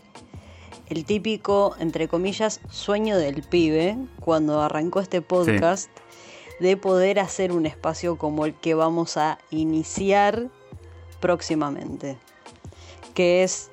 el 0.92 1.04
típico, 1.06 1.74
entre 1.78 2.06
comillas, 2.06 2.60
sueño 2.70 3.16
del 3.16 3.42
pibe 3.42 3.96
cuando 4.20 4.60
arrancó 4.60 5.00
este 5.00 5.22
podcast 5.22 5.90
de 6.60 6.76
poder 6.76 7.18
hacer 7.18 7.50
un 7.50 7.64
espacio 7.64 8.18
como 8.18 8.44
el 8.44 8.52
que 8.52 8.74
vamos 8.74 9.16
a 9.16 9.38
iniciar 9.50 10.48
próximamente, 11.18 12.18
que 13.14 13.42
es 13.42 13.70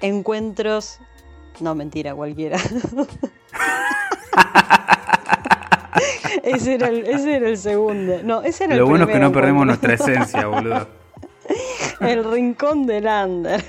encuentros, 0.00 0.98
no 1.60 1.76
mentira 1.76 2.16
cualquiera. 2.16 2.58
ese, 6.42 6.74
era 6.74 6.88
el, 6.88 7.06
ese 7.06 7.36
era 7.36 7.48
el 7.48 7.58
segundo. 7.58 8.24
No, 8.24 8.42
ese 8.42 8.64
era 8.64 8.74
Lo 8.74 8.82
el 8.82 8.90
bueno 8.90 9.04
es 9.04 9.12
que 9.12 9.20
no 9.20 9.30
perdemos 9.30 9.64
nuestra 9.66 9.94
esencia, 9.94 10.48
boludo. 10.48 10.88
El 12.00 12.24
rincón 12.24 12.86
del 12.86 13.06
under. 13.06 13.62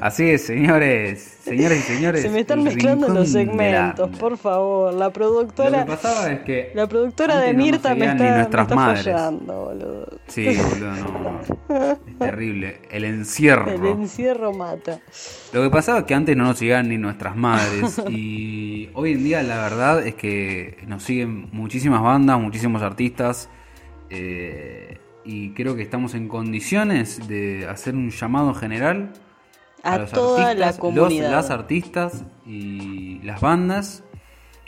Así 0.00 0.30
es, 0.30 0.46
señores, 0.46 1.38
señores 1.44 1.78
y 1.78 1.94
señores. 1.94 2.22
Se 2.22 2.30
me 2.30 2.40
están 2.40 2.62
mezclando 2.62 3.08
los 3.08 3.30
segmentos, 3.30 4.10
por 4.18 4.38
favor. 4.38 4.94
La 4.94 5.06
Lo 5.06 5.12
productora, 5.12 5.84
que 5.84 5.90
pasaba 5.90 6.32
es 6.32 6.40
que. 6.40 6.72
la 6.74 6.86
productora 6.86 7.38
de 7.38 7.50
antes 7.50 7.56
no 7.56 7.64
Mirta 7.64 7.94
me 7.94 8.06
está, 8.06 8.36
me 8.36 8.42
está 8.42 8.66
fallando, 8.66 9.64
boludo. 9.64 10.08
Sí, 10.26 10.56
boludo, 10.56 10.92
no. 10.96 11.40
Es 12.08 12.18
terrible. 12.18 12.80
El 12.90 13.04
encierro. 13.04 13.70
El 13.70 13.86
encierro 13.86 14.52
mata. 14.52 15.00
Lo 15.52 15.62
que 15.62 15.70
pasaba 15.70 16.00
es 16.00 16.04
que 16.04 16.14
antes 16.14 16.36
no 16.36 16.44
nos 16.44 16.58
seguían 16.58 16.88
ni 16.88 16.98
nuestras 16.98 17.36
madres 17.36 18.00
y 18.08 18.88
hoy 18.94 19.12
en 19.12 19.24
día 19.24 19.42
la 19.42 19.56
verdad 19.62 20.06
es 20.06 20.14
que 20.14 20.78
nos 20.86 21.02
siguen 21.02 21.48
muchísimas 21.52 22.02
bandas, 22.02 22.40
muchísimos 22.40 22.82
artistas 22.82 23.48
eh, 24.10 24.98
y 25.24 25.50
creo 25.54 25.76
que 25.76 25.82
estamos 25.82 26.14
en 26.14 26.28
condiciones 26.28 27.26
de 27.28 27.66
hacer 27.68 27.94
un 27.94 28.10
llamado 28.10 28.54
general 28.54 29.12
A 29.82 29.98
los 29.98 30.10
toda 30.12 30.54
la 30.54 30.68
artistas, 30.68 30.78
comunidad. 30.78 31.24
los, 31.24 31.32
las 31.32 31.50
artistas 31.50 32.24
y 32.46 33.18
las 33.22 33.40
bandas 33.40 34.02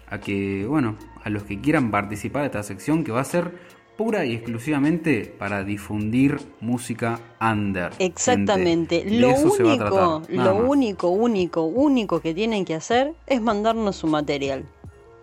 a 0.09 0.21
que, 0.21 0.67
bueno, 0.67 0.97
a 1.25 1.31
los 1.31 1.45
que 1.45 1.61
quieran 1.61 1.91
participar 1.91 2.43
de 2.43 2.47
esta 2.47 2.63
sección 2.63 3.05
que 3.05 3.13
va 3.13 3.21
a 3.21 3.25
ser 3.25 3.53
pura 3.97 4.25
y 4.25 4.35
exclusivamente 4.35 5.25
para 5.39 5.65
difundir 5.65 6.39
música 6.61 7.21
under. 7.41 7.93
Exactamente. 7.99 9.05
Lo 9.07 9.31
a 9.31 9.39
único, 9.39 10.23
lo 10.29 10.55
más. 10.55 10.69
único, 10.69 11.09
único, 11.09 11.63
único 11.65 12.21
que 12.21 12.35
tienen 12.35 12.65
que 12.65 12.75
hacer 12.75 13.13
es 13.27 13.41
mandarnos 13.41 13.97
su 13.97 14.07
material. 14.07 14.65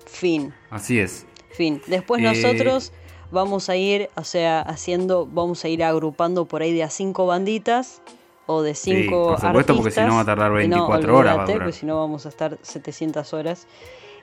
Fin. 0.06 0.54
Así 0.70 1.00
es. 1.00 1.26
Fin. 1.52 1.82
Después 1.88 2.22
Eh, 2.22 2.24
nosotros 2.24 2.94
vamos 3.32 3.70
a 3.70 3.76
ir, 3.76 4.10
o 4.16 4.24
sea, 4.24 4.62
haciendo, 4.62 5.28
vamos 5.32 5.64
a 5.66 5.68
ir 5.70 5.84
agrupando 5.84 6.46
por 6.46 6.62
ahí 6.62 6.74
de 6.74 6.84
a 6.84 6.90
cinco 6.90 7.26
banditas 7.26 8.02
o 8.46 8.62
de 8.62 8.74
Sí, 8.76 9.04
cinco 9.04 9.30
por 9.30 9.42
supuesto, 9.42 9.76
porque 9.76 9.92
si 9.92 10.02
no 10.02 10.16
va 10.16 10.22
a 10.22 10.26
tardar 10.26 10.52
artistas. 10.52 10.80
24 10.80 11.18
horas, 11.18 11.38
va 11.38 11.44
a 11.44 11.46
porque 11.46 11.72
si 11.72 11.86
no 11.86 11.98
vamos 12.00 12.26
a 12.26 12.30
estar 12.30 12.58
700 12.62 13.34
horas. 13.34 13.68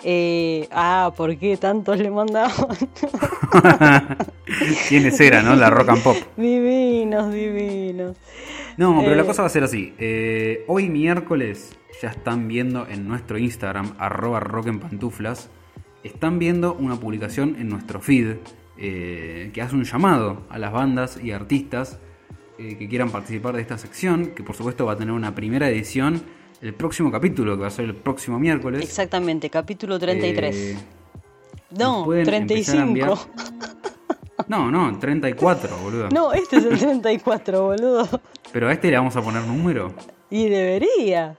Eh, 0.04 0.68
ah, 0.72 1.12
¿por 1.16 1.36
qué 1.38 1.56
tantos 1.56 1.98
le 1.98 2.10
mandaban? 2.10 2.52
¿Quiénes 4.88 5.18
eran, 5.20 5.44
no? 5.46 5.56
La 5.56 5.70
rock 5.70 5.88
and 5.88 6.02
pop. 6.02 6.16
divinos, 6.36 7.32
divinos. 7.32 8.16
No, 8.76 9.00
pero 9.02 9.14
la 9.14 9.22
Eh. 9.22 9.26
cosa 9.26 9.42
va 9.42 9.46
a 9.46 9.50
ser 9.50 9.64
así. 9.64 9.94
Eh, 9.98 10.64
hoy 10.68 10.90
miércoles 10.90 11.70
ya 12.02 12.10
están 12.10 12.46
viendo 12.46 12.86
en 12.86 13.08
nuestro 13.08 13.38
Instagram, 13.38 13.94
arroba 13.98 14.40
rock 14.40 14.66
en 14.66 14.80
pantuflas, 14.80 15.48
están 16.04 16.38
viendo 16.38 16.74
una 16.74 16.96
publicación 16.96 17.56
en 17.58 17.68
nuestro 17.70 18.00
feed 18.00 18.36
eh, 18.78 19.50
que 19.52 19.62
hace 19.62 19.74
un 19.74 19.84
llamado 19.84 20.42
a 20.50 20.58
las 20.58 20.72
bandas 20.72 21.18
y 21.22 21.32
artistas 21.32 21.98
eh, 22.58 22.76
que 22.78 22.88
quieran 22.88 23.10
participar 23.10 23.54
de 23.56 23.62
esta 23.62 23.78
sección, 23.78 24.28
que 24.28 24.42
por 24.42 24.54
supuesto 24.56 24.86
va 24.86 24.92
a 24.92 24.96
tener 24.96 25.12
una 25.12 25.34
primera 25.34 25.68
edición 25.68 26.22
el 26.62 26.72
próximo 26.74 27.10
capítulo, 27.10 27.54
que 27.56 27.62
va 27.62 27.66
a 27.68 27.70
ser 27.70 27.84
el 27.84 27.94
próximo 27.94 28.38
miércoles. 28.38 28.82
Exactamente, 28.82 29.50
capítulo 29.50 29.98
33. 29.98 30.56
Eh, 30.56 30.76
no, 31.78 32.04
pueden 32.04 32.32
empezar 32.32 32.76
a 32.78 32.84
35. 32.86 32.86
enviar- 32.86 34.46
No, 34.48 34.70
no, 34.70 34.98
34, 34.98 35.76
boludo. 35.78 36.08
No, 36.10 36.32
este 36.32 36.56
es 36.58 36.64
el 36.64 36.78
34, 36.78 37.62
boludo. 37.64 38.08
Pero 38.52 38.68
a 38.68 38.72
este 38.72 38.90
le 38.90 38.96
vamos 38.96 39.16
a 39.16 39.22
poner 39.22 39.42
número. 39.42 39.92
Y 40.30 40.48
debería. 40.48 41.36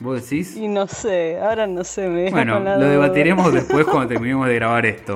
¿Vos 0.00 0.22
decís? 0.22 0.56
Y 0.56 0.68
no 0.68 0.88
sé, 0.88 1.38
ahora 1.40 1.66
no 1.66 1.84
sé, 1.84 2.08
me 2.08 2.30
Bueno, 2.30 2.54
con 2.54 2.64
la 2.64 2.72
lo 2.76 2.80
duda. 2.82 2.90
debatiremos 2.90 3.52
después 3.52 3.84
cuando 3.86 4.08
terminemos 4.08 4.48
de 4.48 4.54
grabar 4.56 4.84
esto. 4.86 5.14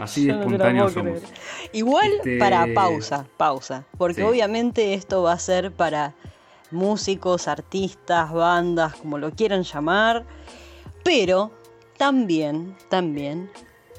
Así 0.00 0.26
de 0.26 0.32
no 0.34 0.40
espontáneos 0.40 0.92
somos. 0.92 1.18
creer. 1.20 1.34
Igual 1.72 2.10
Este- 2.18 2.38
para 2.38 2.66
pausa, 2.74 3.26
pausa. 3.36 3.84
Porque 3.96 4.16
Sí. 4.16 4.22
obviamente 4.22 4.94
esto 4.94 5.22
va 5.22 5.32
a 5.32 5.38
ser 5.38 5.72
para 5.72 6.14
músicos, 6.70 7.48
artistas, 7.48 8.32
bandas, 8.32 8.94
como 8.96 9.18
lo 9.18 9.30
quieran 9.32 9.62
llamar. 9.64 10.24
Pero 11.02 11.50
también, 11.96 12.76
también, 12.88 13.50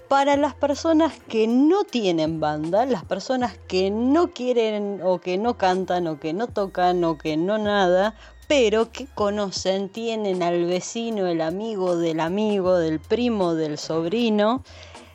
para 0.07 0.37
las 0.37 0.53
personas 0.53 1.13
que 1.27 1.47
no 1.47 1.83
tienen 1.83 2.39
banda, 2.39 2.85
las 2.85 3.03
personas 3.03 3.57
que 3.67 3.91
no 3.91 4.31
quieren 4.31 5.01
o 5.03 5.19
que 5.19 5.37
no 5.37 5.57
cantan 5.57 6.07
o 6.07 6.19
que 6.19 6.33
no 6.33 6.47
tocan 6.47 7.03
o 7.03 7.17
que 7.17 7.35
no 7.37 7.57
nada, 7.57 8.15
pero 8.49 8.91
que 8.91 9.05
conocen, 9.05 9.89
tienen 9.89 10.41
al 10.41 10.65
vecino, 10.65 11.27
el 11.27 11.39
amigo 11.39 11.95
del 11.95 12.19
amigo, 12.19 12.79
del 12.79 12.99
primo, 12.99 13.53
del 13.53 13.77
sobrino, 13.77 14.63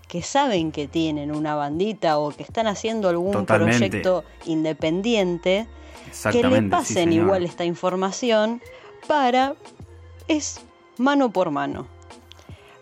que 0.07 0.23
saben 0.23 0.70
que 0.70 0.87
tienen 0.87 1.35
una 1.35 1.57
bandita 1.57 2.18
o 2.18 2.31
que 2.31 2.44
están 2.44 2.68
haciendo 2.68 3.09
algún 3.09 3.33
Totalmente. 3.33 3.88
proyecto 3.88 4.23
independiente, 4.47 5.66
que 6.31 6.44
le 6.44 6.61
sí, 6.61 6.66
pasen 6.68 7.12
igual 7.12 7.44
esta 7.44 7.64
información 7.64 8.62
para... 9.09 9.57
es 10.29 10.61
mano 10.97 11.33
por 11.33 11.51
mano. 11.51 11.88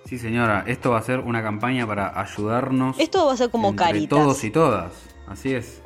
Sí, 0.04 0.18
señora. 0.18 0.64
Esto 0.66 0.90
va 0.90 0.98
a 0.98 1.02
ser 1.02 1.20
una 1.20 1.42
campaña 1.42 1.86
para 1.86 2.20
ayudarnos. 2.20 3.00
Esto 3.00 3.24
va 3.24 3.32
a 3.32 3.36
ser 3.38 3.48
como 3.48 3.70
entre 3.70 3.86
caritas. 3.86 4.18
Todos 4.18 4.44
y 4.44 4.50
todas. 4.50 4.92
Así 5.26 5.54
es. 5.54 5.80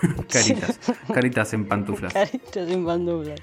caritas. 0.32 0.78
Caritas 1.12 1.52
en 1.54 1.66
pantuflas. 1.66 2.12
Caritas 2.12 2.68
sin 2.68 2.84
pantuflas. 2.84 3.40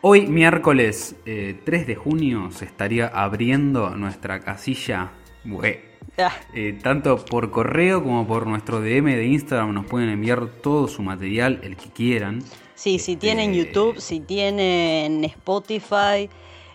Hoy, 0.00 0.26
miércoles 0.26 1.16
eh, 1.26 1.60
3 1.64 1.86
de 1.86 1.94
junio, 1.96 2.50
se 2.50 2.64
estaría 2.64 3.06
abriendo 3.06 3.90
nuestra 3.90 4.40
casilla. 4.40 5.12
Bue. 5.44 5.92
Ah, 6.18 6.32
Eh, 6.54 6.78
tanto 6.82 7.24
por 7.24 7.50
correo 7.50 8.02
como 8.02 8.26
por 8.26 8.46
nuestro 8.46 8.80
DM 8.80 9.06
de 9.16 9.26
Instagram 9.26 9.72
nos 9.72 9.86
pueden 9.86 10.10
enviar 10.10 10.46
todo 10.60 10.86
su 10.86 11.02
material, 11.02 11.60
el 11.62 11.76
que 11.76 11.90
quieran. 11.90 12.42
Sí, 12.74 12.98
si 12.98 13.12
Este, 13.12 13.16
tienen 13.26 13.54
YouTube, 13.54 13.98
si 13.98 14.20
tienen 14.20 15.24
Spotify, 15.24 16.28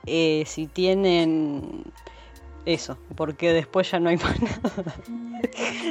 eh, 0.05 0.43
si 0.47 0.67
tienen 0.67 1.83
eso, 2.67 2.97
porque 3.15 3.53
después 3.53 3.89
ya 3.89 3.99
no 3.99 4.10
hay 4.10 4.17
más 4.23 4.41
nada. 4.41 4.95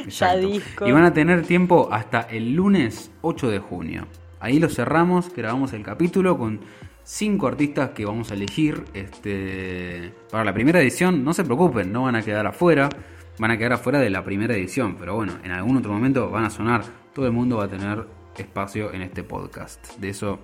ya 0.07 0.37
disco. 0.37 0.87
Y 0.87 0.93
van 0.93 1.05
a 1.05 1.13
tener 1.13 1.43
tiempo 1.43 1.89
hasta 1.91 2.21
el 2.21 2.55
lunes 2.55 3.11
8 3.23 3.51
de 3.51 3.59
junio. 3.59 4.07
Ahí 4.39 4.59
lo 4.59 4.69
cerramos, 4.69 5.35
grabamos 5.35 5.73
el 5.73 5.83
capítulo 5.83 6.37
con 6.37 6.61
cinco 7.03 7.47
artistas 7.47 7.91
que 7.91 8.05
vamos 8.05 8.31
a 8.31 8.35
elegir 8.35 8.85
este, 8.93 10.13
para 10.31 10.45
la 10.45 10.53
primera 10.53 10.81
edición. 10.81 11.25
No 11.25 11.33
se 11.33 11.45
preocupen, 11.45 11.91
no 11.91 12.03
van 12.03 12.17
a 12.17 12.23
quedar 12.23 12.47
afuera. 12.47 12.91
Van 13.39 13.51
a 13.51 13.59
quedar 13.59 13.75
afuera 13.75 13.99
de 13.99 14.11
la 14.11 14.23
primera 14.23 14.55
edición. 14.55 14.97
Pero 14.99 15.15
bueno, 15.15 15.35
en 15.43 15.51
algún 15.53 15.77
otro 15.77 15.93
momento 15.93 16.31
van 16.31 16.45
a 16.45 16.51
sonar. 16.51 16.85
Todo 17.15 17.27
el 17.27 17.33
mundo 17.33 17.57
va 17.57 17.65
a 17.65 17.69
tener 17.69 18.07
espacio 18.37 18.93
en 18.93 19.03
este 19.03 19.23
podcast. 19.23 19.97
De 19.97 20.11
eso 20.11 20.39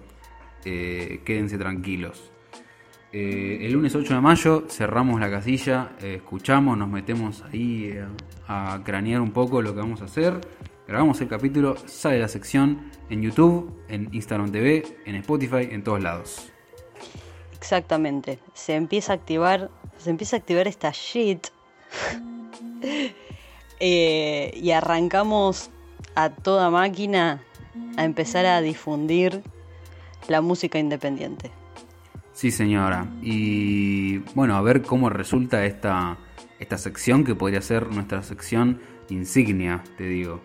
eh, 0.65 1.21
quédense 1.25 1.59
tranquilos. 1.59 2.32
Eh, 3.13 3.59
el 3.67 3.73
lunes 3.73 3.95
8 3.95 4.15
de 4.15 4.21
mayo 4.23 4.65
cerramos 4.71 5.21
la 5.21 5.31
casilla, 5.31 5.93
eh, 6.01 6.15
escuchamos, 6.17 6.79
nos 6.79 6.89
metemos 6.89 7.45
ahí 7.53 7.95
a, 8.49 8.81
cranear 8.85 9.21
un 9.21 9.33
poco 9.33 9.61
lo 9.61 9.75
que 9.75 9.81
vamos 9.81 10.01
a 10.01 10.07
hacer. 10.07 10.41
Grabamos 10.89 11.21
el 11.21 11.29
capítulo, 11.29 11.77
sale 11.87 12.19
la 12.19 12.29
sección 12.29 12.91
en 13.11 13.21
YouTube, 13.21 13.71
en 13.89 14.09
Instagram 14.13 14.51
TV, 14.51 14.85
en 15.05 15.17
Spotify, 15.17 15.69
en 15.71 15.85
todos 15.85 16.03
lados. 16.03 16.51
Exactamente. 17.53 18.39
Se 18.55 18.75
empieza 18.75 19.13
a 19.13 19.17
activar, 19.17 19.71
se 19.99 20.09
empieza 20.09 20.37
a 20.37 20.39
activar 20.39 20.67
esta 20.67 20.91
shit. 20.93 21.49
Eh, 23.85 24.53
y 24.63 24.71
arrancamos 24.71 25.73
a 26.15 26.31
toda 26.31 26.71
máquina 26.71 27.43
a 27.97 28.05
empezar 28.05 28.47
a 28.47 28.61
difundir 28.61 29.43
la 30.29 30.41
música 30.41 30.79
independiente. 30.79 31.51
Sí, 32.33 32.51
señora. 32.51 33.13
Y 33.23 34.19
bueno, 34.35 34.57
a 34.57 34.63
ver 34.63 34.83
cómo 34.83 35.11
resulta 35.11 35.67
esta, 35.67 36.19
esta 36.59 36.79
sección 36.79 37.25
que 37.25 37.35
podría 37.35 37.61
ser 37.61 37.89
nuestra 37.93 38.23
sección 38.23 38.81
insignia, 39.11 39.85
te 39.97 40.05
digo. 40.05 40.41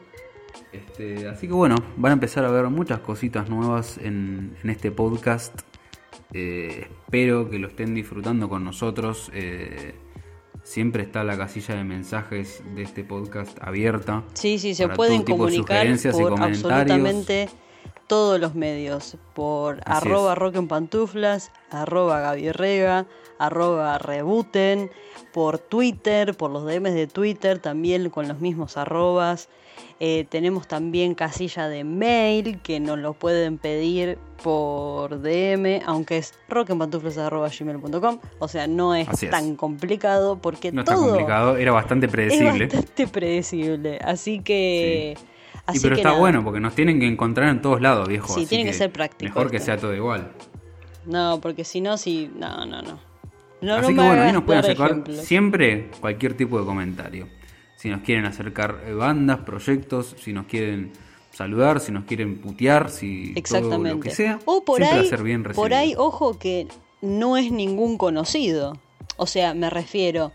Este, 0.72 1.28
así 1.28 1.48
que 1.48 1.54
bueno, 1.54 1.76
van 1.96 2.12
a 2.12 2.14
empezar 2.14 2.44
a 2.46 2.52
ver 2.52 2.66
muchas 2.66 3.00
cositas 3.00 3.50
nuevas 3.50 3.98
en, 3.98 4.58
en 4.64 4.70
este 4.70 4.92
podcast. 4.92 5.62
Eh, 6.34 6.88
espero 7.06 7.50
que 7.50 7.60
lo 7.60 7.68
estén 7.68 7.96
disfrutando 7.96 8.50
con 8.50 8.64
nosotros. 8.64 9.32
Eh, 9.34 9.96
siempre 10.64 11.04
está 11.04 11.24
la 11.24 11.38
casilla 11.38 11.76
de 11.76 11.84
mensajes 11.84 12.62
de 12.76 12.84
este 12.84 13.04
podcast 13.04 13.58
abierta. 13.62 14.26
Sí, 14.34 14.60
sí, 14.60 14.76
se 14.76 14.90
pueden 14.90 15.24
comunicar 15.24 15.78
sugerencias 15.78 16.16
y 16.16 16.22
por 16.22 16.32
comentarios. 16.32 16.66
absolutamente 16.66 17.50
todos 18.08 18.40
los 18.40 18.56
medios. 18.56 19.18
Por 19.34 19.82
Así 19.86 20.08
arroba 20.08 20.34
es. 20.34 20.38
rock 20.38 20.56
en 20.56 20.68
pantuflas, 20.68 21.52
arroba 21.70 22.20
Gaby 22.22 22.52
Rega, 22.52 23.06
arroba 23.38 23.98
rebuten, 24.00 24.90
por 25.34 25.60
Twitter, 25.60 26.36
por 26.36 26.50
los 26.52 26.66
DMs 26.66 26.94
de 26.94 27.08
Twitter, 27.08 27.60
también 27.60 28.10
con 28.10 28.28
los 28.28 28.40
mismos 28.40 28.78
arrobas. 28.78 29.50
Eh, 30.00 30.26
tenemos 30.30 30.68
también 30.68 31.14
casilla 31.16 31.68
de 31.70 31.84
mail 31.84 32.60
que 32.62 32.80
nos 32.80 32.98
lo 33.00 33.14
pueden 33.14 33.58
pedir 33.60 34.18
por 34.44 35.22
DM, 35.22 35.82
aunque 35.86 36.18
es 36.18 36.34
rockenpantuflas.gmail.com. 36.50 38.20
O 38.40 38.48
sea, 38.48 38.68
no 38.68 38.96
es 38.96 39.08
es. 39.08 39.30
tan 39.30 39.56
complicado 39.56 40.38
porque 40.40 40.72
No 40.72 40.84
todo 40.84 41.10
complicado, 41.10 41.58
era 41.58 41.72
bastante 41.72 42.06
es 42.08 42.12
predecible. 42.12 42.66
bastante 42.68 43.08
predecible. 43.08 44.00
Así 44.04 44.40
que. 44.40 45.16
Sí, 45.18 45.26
Así 45.68 45.80
pero 45.82 45.96
que 45.96 46.02
está 46.02 46.10
nada. 46.10 46.20
bueno 46.20 46.44
porque 46.44 46.60
nos 46.62 46.74
tienen 46.74 47.00
que 47.00 47.08
encontrar 47.08 47.50
en 47.50 47.62
todos 47.62 47.82
lados, 47.82 48.08
viejo. 48.08 48.34
Sí, 48.34 48.42
así 48.42 48.46
tiene 48.48 48.64
que 48.64 48.74
ser 48.74 48.92
práctico 48.92 49.30
Mejor 49.30 49.52
que 49.52 49.60
sea 49.60 49.78
todo 49.78 49.94
igual. 49.94 50.32
No, 51.06 51.40
porque 51.42 51.64
si 51.64 51.82
no, 51.82 51.98
si. 51.98 52.32
No, 52.36 52.66
no, 52.66 52.82
no. 52.82 53.00
No, 53.60 53.76
Así 53.76 53.94
no 53.94 54.02
que 54.02 54.08
bueno, 54.08 54.24
ahí 54.24 54.32
nos 54.32 54.44
pueden 54.44 54.64
acercar 54.64 55.04
siempre 55.12 55.90
cualquier 56.00 56.36
tipo 56.36 56.60
de 56.60 56.66
comentario. 56.66 57.28
Si 57.76 57.90
nos 57.90 58.02
quieren 58.02 58.26
acercar 58.26 58.82
eh, 58.86 58.94
bandas, 58.94 59.40
proyectos, 59.40 60.16
si 60.20 60.32
nos 60.32 60.46
quieren 60.46 60.94
saludar, 61.32 61.80
si 61.80 61.92
nos 61.92 62.06
quieren 62.06 62.40
putear, 62.40 62.90
si 62.90 63.30
todo 63.30 63.40
Exactamente. 63.40 63.96
lo 63.96 64.00
que 64.00 64.10
sea, 64.12 64.40
o 64.46 64.64
por 64.64 64.84
ahí, 64.84 65.10
bien 65.24 65.44
por 65.44 65.74
ahí, 65.74 65.94
ojo 65.98 66.38
que 66.40 66.68
no 67.02 67.38
es 67.38 67.52
ningún 67.52 67.98
conocido. 67.98 68.78
O 69.18 69.28
sea, 69.28 69.54
me 69.54 69.70
refiero 69.70 70.32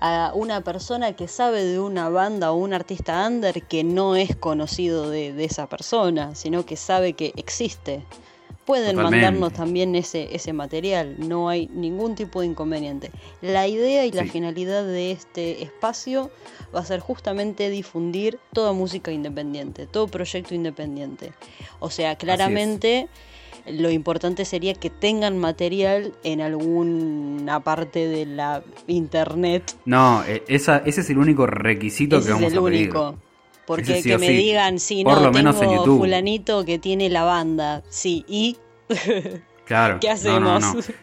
a 0.00 0.32
una 0.34 0.60
persona 0.62 1.12
que 1.14 1.26
sabe 1.28 1.64
de 1.64 1.80
una 1.80 2.08
banda 2.08 2.52
o 2.52 2.56
un 2.56 2.72
artista 2.72 3.26
under 3.26 3.62
que 3.62 3.82
no 3.84 4.14
es 4.16 4.36
conocido 4.36 5.10
de, 5.10 5.32
de 5.32 5.44
esa 5.44 5.68
persona, 5.68 6.34
sino 6.34 6.64
que 6.64 6.76
sabe 6.76 7.14
que 7.14 7.32
existe. 7.36 8.04
Pueden 8.64 8.96
Totalmente. 8.96 9.24
mandarnos 9.24 9.52
también 9.54 9.94
ese, 9.94 10.28
ese 10.36 10.52
material, 10.52 11.16
no 11.18 11.48
hay 11.48 11.68
ningún 11.72 12.14
tipo 12.14 12.42
de 12.42 12.48
inconveniente. 12.48 13.10
La 13.40 13.66
idea 13.66 14.04
y 14.04 14.12
la 14.12 14.24
Sí. 14.24 14.28
finalidad 14.28 14.84
de 14.84 15.10
este 15.10 15.62
espacio 15.62 16.30
va 16.74 16.80
a 16.80 16.84
ser 16.84 17.00
justamente 17.00 17.70
difundir 17.70 18.38
toda 18.52 18.74
música 18.74 19.10
independiente, 19.10 19.86
todo 19.86 20.06
proyecto 20.06 20.54
independiente. 20.54 21.32
O 21.80 21.88
sea, 21.88 22.16
claramente 22.16 23.08
lo 23.72 23.90
importante 23.90 24.44
sería 24.44 24.74
que 24.74 24.90
tengan 24.90 25.38
material 25.38 26.12
en 26.24 26.40
alguna 26.40 27.60
parte 27.60 28.06
de 28.08 28.26
la 28.26 28.62
internet. 28.86 29.76
No, 29.84 30.22
eh, 30.26 30.42
esa, 30.48 30.78
ese 30.78 31.00
es 31.02 31.10
el 31.10 31.18
único 31.18 31.46
requisito 31.46 32.16
Ese 32.18 32.26
que 32.26 32.32
es 32.32 32.34
vamos 32.36 32.52
el 32.52 32.58
a 32.58 32.62
pedir. 32.62 32.80
único. 32.88 33.18
Porque 33.66 34.00
sí 34.00 34.08
que 34.08 34.18
me 34.18 34.28
sí. 34.28 34.32
digan, 34.32 34.78
sí, 34.78 35.04
Por 35.04 35.18
no, 35.18 35.24
lo 35.24 35.32
menos 35.32 35.56
en 35.56 35.60
tengo 35.68 35.76
YouTube. 35.76 35.98
fulanito 35.98 36.64
que 36.64 36.78
tiene 36.78 37.10
la 37.10 37.24
banda. 37.24 37.82
Sí, 37.90 38.24
y 38.26 38.56
Claro. 39.66 39.98
¿Qué 40.00 40.08
no, 40.24 40.40
no, 40.40 40.54
hacemos? 40.56 40.76
no. 40.76 40.94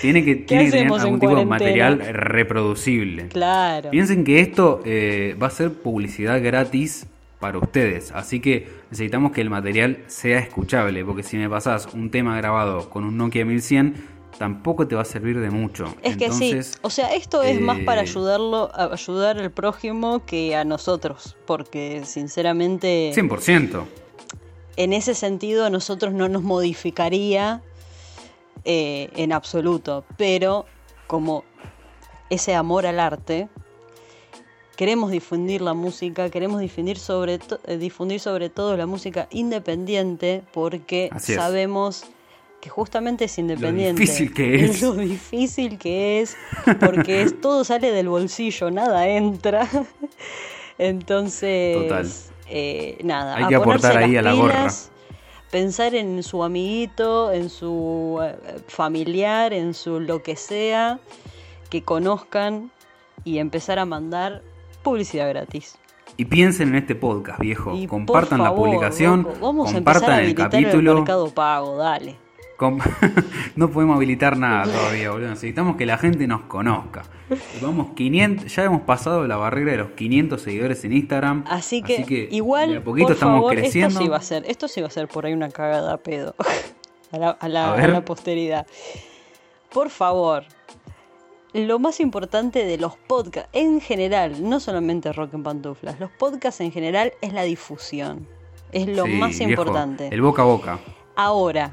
Tiene 0.00 0.24
que, 0.24 0.34
tiene 0.34 0.64
que 0.64 0.70
tener 0.72 0.86
hacemos 0.86 0.98
en 0.98 1.04
algún 1.04 1.20
tipo 1.20 1.36
de 1.36 1.46
material 1.46 2.00
reproducible. 2.12 3.28
claro. 3.28 3.90
Piensen 3.90 4.24
que 4.24 4.40
esto 4.40 4.80
eh, 4.84 5.36
va 5.40 5.46
a 5.46 5.50
ser 5.50 5.72
publicidad 5.72 6.42
gratis 6.42 7.06
para 7.40 7.58
ustedes, 7.58 8.12
así 8.12 8.40
que 8.40 8.68
necesitamos 8.90 9.32
que 9.32 9.40
el 9.40 9.50
material 9.50 10.02
sea 10.06 10.38
escuchable, 10.38 11.04
porque 11.04 11.22
si 11.22 11.36
me 11.36 11.48
pasás 11.48 11.88
un 11.94 12.10
tema 12.10 12.36
grabado 12.36 12.90
con 12.90 13.04
un 13.04 13.16
Nokia 13.16 13.44
1100, 13.44 14.18
tampoco 14.38 14.86
te 14.86 14.94
va 14.94 15.02
a 15.02 15.04
servir 15.04 15.38
de 15.40 15.50
mucho. 15.50 15.94
Es 16.02 16.16
que 16.16 16.30
sí, 16.32 16.58
o 16.82 16.90
sea, 16.90 17.14
esto 17.14 17.42
es 17.42 17.60
más 17.60 17.78
para 17.80 18.00
eh, 18.00 18.04
ayudarlo, 18.04 18.70
a 18.74 18.92
ayudar 18.92 19.38
al 19.38 19.50
prójimo 19.50 20.24
que 20.24 20.56
a 20.56 20.64
nosotros, 20.64 21.36
porque 21.46 22.02
sinceramente 22.04 23.12
100%. 23.14 23.84
en 24.76 24.92
ese 24.92 25.14
sentido 25.14 25.64
a 25.64 25.70
nosotros 25.70 26.14
no 26.14 26.28
nos 26.28 26.42
modificaría 26.42 27.62
eh, 28.64 29.10
en 29.16 29.32
absoluto, 29.32 30.04
pero 30.16 30.66
como 31.06 31.44
ese 32.30 32.54
amor 32.54 32.86
al 32.86 33.00
arte, 33.00 33.48
queremos 34.78 35.10
difundir 35.10 35.60
la 35.60 35.74
música, 35.74 36.30
queremos 36.30 36.60
difundir 36.60 36.98
sobre, 36.98 37.38
to- 37.40 37.58
eh, 37.66 37.78
difundir 37.78 38.20
sobre 38.20 38.48
todo 38.48 38.76
la 38.76 38.86
música 38.86 39.26
independiente 39.32 40.42
porque 40.52 41.10
sabemos 41.18 42.04
que 42.60 42.68
justamente 42.70 43.24
es 43.24 43.36
independiente. 43.38 44.00
difícil 44.02 44.32
que 44.32 44.54
es. 44.66 44.80
Lo 44.82 44.94
difícil 44.94 45.78
que 45.78 46.20
es, 46.20 46.36
porque 46.78 47.22
es, 47.22 47.40
todo 47.40 47.64
sale 47.64 47.90
del 47.90 48.08
bolsillo, 48.08 48.70
nada 48.70 49.08
entra. 49.08 49.68
Entonces, 50.78 51.76
Total. 51.76 52.08
eh, 52.48 52.98
nada, 53.02 53.34
Hay 53.36 53.44
a 53.44 53.48
que 53.48 53.54
aportar 53.56 53.96
ahí 53.96 54.16
a 54.16 54.22
la 54.22 54.32
gorra. 54.32 54.54
pilas, 54.54 54.90
Pensar 55.50 55.94
en 55.94 56.22
su 56.22 56.44
amiguito, 56.44 57.32
en 57.32 57.48
su 57.50 58.20
eh, 58.22 58.36
familiar, 58.68 59.52
en 59.54 59.72
su 59.74 59.98
lo 59.98 60.22
que 60.22 60.36
sea, 60.36 61.00
que 61.70 61.82
conozcan 61.82 62.70
y 63.24 63.38
empezar 63.38 63.78
a 63.78 63.84
mandar 63.86 64.42
publicidad 64.88 65.28
gratis. 65.28 65.76
Y 66.16 66.24
piensen 66.24 66.68
en 66.70 66.76
este 66.76 66.94
podcast, 66.94 67.38
viejo. 67.38 67.74
Y 67.76 67.86
compartan 67.86 68.42
la 68.42 68.54
publicación, 68.54 69.22
loco, 69.22 69.36
vamos 69.40 69.72
a 69.72 69.78
empezar 69.78 70.00
compartan 70.00 70.18
a 70.18 70.22
el 70.24 70.34
capítulo. 70.34 70.90
el 70.92 70.96
mercado 70.98 71.30
pago, 71.32 71.76
dale. 71.76 72.16
No 73.54 73.70
podemos 73.70 73.94
habilitar 73.96 74.36
nada 74.36 74.64
todavía, 74.64 75.10
boludo. 75.12 75.28
Necesitamos 75.30 75.76
que 75.76 75.86
la 75.86 75.96
gente 75.96 76.26
nos 76.26 76.42
conozca. 76.42 77.02
Vamos 77.62 77.88
500, 77.94 78.52
ya 78.54 78.64
hemos 78.64 78.82
pasado 78.82 79.28
la 79.28 79.36
barrera 79.36 79.72
de 79.72 79.76
los 79.78 79.90
500 79.90 80.40
seguidores 80.42 80.84
en 80.84 80.92
Instagram. 80.94 81.44
Así 81.46 81.82
que, 81.82 82.28
igual, 82.32 82.78
a 82.78 82.82
poquito 82.82 83.06
por 83.08 83.14
estamos 83.14 83.36
favor, 83.36 83.54
creciendo. 83.54 83.88
esto 83.90 84.00
sí 84.00 84.08
va 84.08 84.16
a 84.16 84.22
ser, 84.22 84.44
esto 84.48 84.66
sí 84.66 84.80
va 84.80 84.88
a 84.88 84.90
ser 84.90 85.06
por 85.06 85.24
ahí 85.26 85.34
una 85.34 85.50
cagada 85.50 85.98
pedo 85.98 86.34
a 87.12 87.18
la, 87.18 87.30
a 87.30 87.48
la- 87.48 87.66
A 87.68 87.72
a 87.74 87.76
ver. 87.76 87.90
la 87.90 88.04
posteridad. 88.04 88.66
Por 89.72 89.90
favor, 89.90 90.44
lo 91.52 91.78
más 91.78 92.00
importante 92.00 92.64
de 92.64 92.78
los 92.78 92.96
podcasts 92.96 93.48
en 93.52 93.80
general, 93.80 94.48
no 94.48 94.60
solamente 94.60 95.12
Rock 95.12 95.34
en 95.34 95.42
Pantuflas, 95.42 95.98
los 95.98 96.10
podcasts 96.10 96.60
en 96.60 96.72
general 96.72 97.12
es 97.20 97.32
la 97.32 97.42
difusión. 97.42 98.28
Es 98.72 98.86
lo 98.86 99.04
Sí, 99.04 99.12
más 99.12 99.30
viejo, 99.38 99.50
importante. 99.50 100.08
El 100.12 100.20
boca 100.20 100.42
a 100.42 100.44
boca. 100.44 100.78
Ahora, 101.16 101.72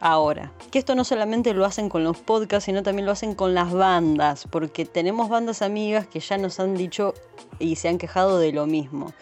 ahora, 0.00 0.52
que 0.70 0.78
esto 0.78 0.94
no 0.94 1.04
solamente 1.04 1.54
lo 1.54 1.64
hacen 1.64 1.88
con 1.88 2.04
los 2.04 2.18
podcasts, 2.18 2.66
sino 2.66 2.82
también 2.82 3.06
lo 3.06 3.12
hacen 3.12 3.34
con 3.34 3.54
las 3.54 3.72
bandas, 3.72 4.46
porque 4.50 4.84
tenemos 4.84 5.28
bandas 5.30 5.62
amigas 5.62 6.06
que 6.06 6.20
ya 6.20 6.36
nos 6.36 6.60
han 6.60 6.76
dicho 6.76 7.14
y 7.58 7.76
se 7.76 7.88
han 7.88 7.98
quejado 7.98 8.38
de 8.38 8.52
lo 8.52 8.66
mismo. 8.66 9.12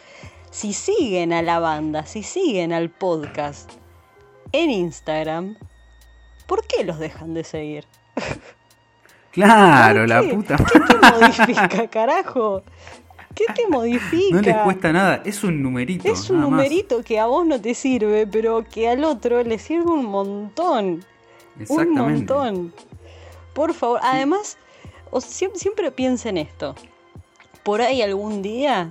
Si 0.50 0.72
siguen 0.72 1.32
a 1.32 1.42
la 1.42 1.60
banda, 1.60 2.04
si 2.04 2.24
siguen 2.24 2.72
al 2.72 2.90
podcast 2.90 3.70
en 4.50 4.70
Instagram, 4.70 5.56
¿por 6.48 6.66
qué 6.66 6.82
los 6.82 6.98
dejan 6.98 7.34
de 7.34 7.44
seguir? 7.44 7.84
Claro, 9.32 10.00
¿Por 10.00 10.08
la 10.08 10.22
puta. 10.22 10.56
¿Qué 10.56 10.80
te 10.80 10.96
modifica, 11.20 11.86
carajo? 11.88 12.62
¿Qué 13.34 13.44
te 13.54 13.68
modifica? 13.68 14.34
No 14.36 14.42
les 14.42 14.56
cuesta 14.56 14.92
nada, 14.92 15.22
es 15.24 15.44
un 15.44 15.62
numerito. 15.62 16.10
Es 16.10 16.28
un 16.30 16.40
más. 16.40 16.50
numerito 16.50 17.02
que 17.02 17.18
a 17.20 17.26
vos 17.26 17.46
no 17.46 17.60
te 17.60 17.74
sirve, 17.74 18.26
pero 18.26 18.64
que 18.68 18.88
al 18.88 19.04
otro 19.04 19.42
le 19.44 19.58
sirve 19.58 19.90
un 19.90 20.04
montón. 20.06 20.84
Un 21.56 21.62
Exactamente. 21.62 22.32
montón. 22.34 22.74
Por 23.54 23.72
favor, 23.74 24.00
además, 24.02 24.58
o 25.10 25.18
siem- 25.20 25.54
siempre 25.54 25.90
piensen 25.92 26.36
esto. 26.36 26.74
Por 27.62 27.82
ahí 27.82 28.02
algún 28.02 28.42
día 28.42 28.90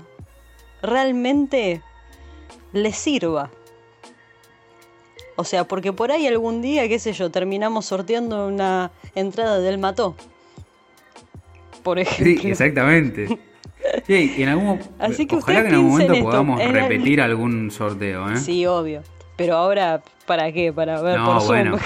realmente 0.82 1.82
les 2.71 2.95
sirva. 2.95 3.49
O 5.36 5.43
sea, 5.43 5.65
porque 5.67 5.93
por 5.93 6.12
ahí 6.12 6.28
algún 6.28 6.62
día, 6.62 6.88
qué 6.88 6.99
sé 6.99 7.13
yo, 7.13 7.30
terminamos 7.32 7.86
sorteando 7.86 8.47
una 8.47 8.91
entrada 9.15 9.60
del 9.60 9.78
mató. 9.78 10.15
Por 11.95 12.06
Sí, 12.06 12.21
ejemplo. 12.32 12.49
exactamente. 12.52 13.39
Sí, 14.06 14.34
y 14.38 14.43
en 14.43 14.49
algún, 14.49 14.80
Así 14.99 15.25
que 15.25 15.36
ojalá 15.38 15.62
que 15.62 15.67
en 15.69 15.73
algún 15.75 15.91
momento 15.91 16.13
esto, 16.13 16.25
podamos 16.25 16.60
en 16.62 16.67
el- 16.67 16.73
repetir 16.73 17.21
algún 17.21 17.71
sorteo, 17.71 18.30
¿eh? 18.32 18.38
Sí, 18.38 18.65
obvio. 18.65 19.02
Pero 19.38 19.56
ahora, 19.56 20.02
¿para 20.25 20.52
qué? 20.52 20.73
Para 20.73 21.02
ver 21.02 21.17
no, 21.17 21.25
por 21.25 21.36
Zoom. 21.41 21.47
bueno. 21.47 21.78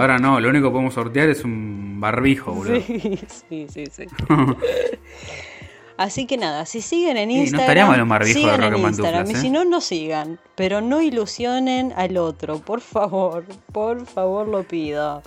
Ahora 0.00 0.18
no, 0.18 0.40
lo 0.40 0.48
único 0.48 0.68
que 0.68 0.72
podemos 0.72 0.94
sortear 0.94 1.28
es 1.28 1.44
un 1.44 1.98
barbijo, 2.00 2.52
boludo. 2.52 2.80
Sí, 2.80 3.18
sí, 3.48 3.66
sí, 3.68 3.84
sí. 3.90 4.06
Así 5.98 6.26
que 6.26 6.36
nada, 6.38 6.64
si 6.64 6.80
siguen 6.80 7.16
en 7.18 7.28
Sí, 7.28 7.34
no 7.36 7.40
Instagram, 7.42 7.60
estaría 7.64 7.86
mal 7.86 8.02
un 8.02 8.08
barbijo 8.08 8.46
de 8.48 8.56
Rock 8.56 8.72
en 8.72 8.74
en 8.80 8.86
Instagram. 8.88 9.30
Y 9.30 9.32
¿eh? 9.34 9.36
si 9.36 9.50
no, 9.50 9.64
no 9.64 9.80
sigan. 9.80 10.40
Pero 10.56 10.80
no 10.80 11.02
ilusionen 11.02 11.92
al 11.96 12.16
otro, 12.16 12.58
por 12.60 12.80
favor. 12.80 13.44
Por 13.72 14.06
favor, 14.06 14.48
lo 14.48 14.62
pido. 14.64 15.22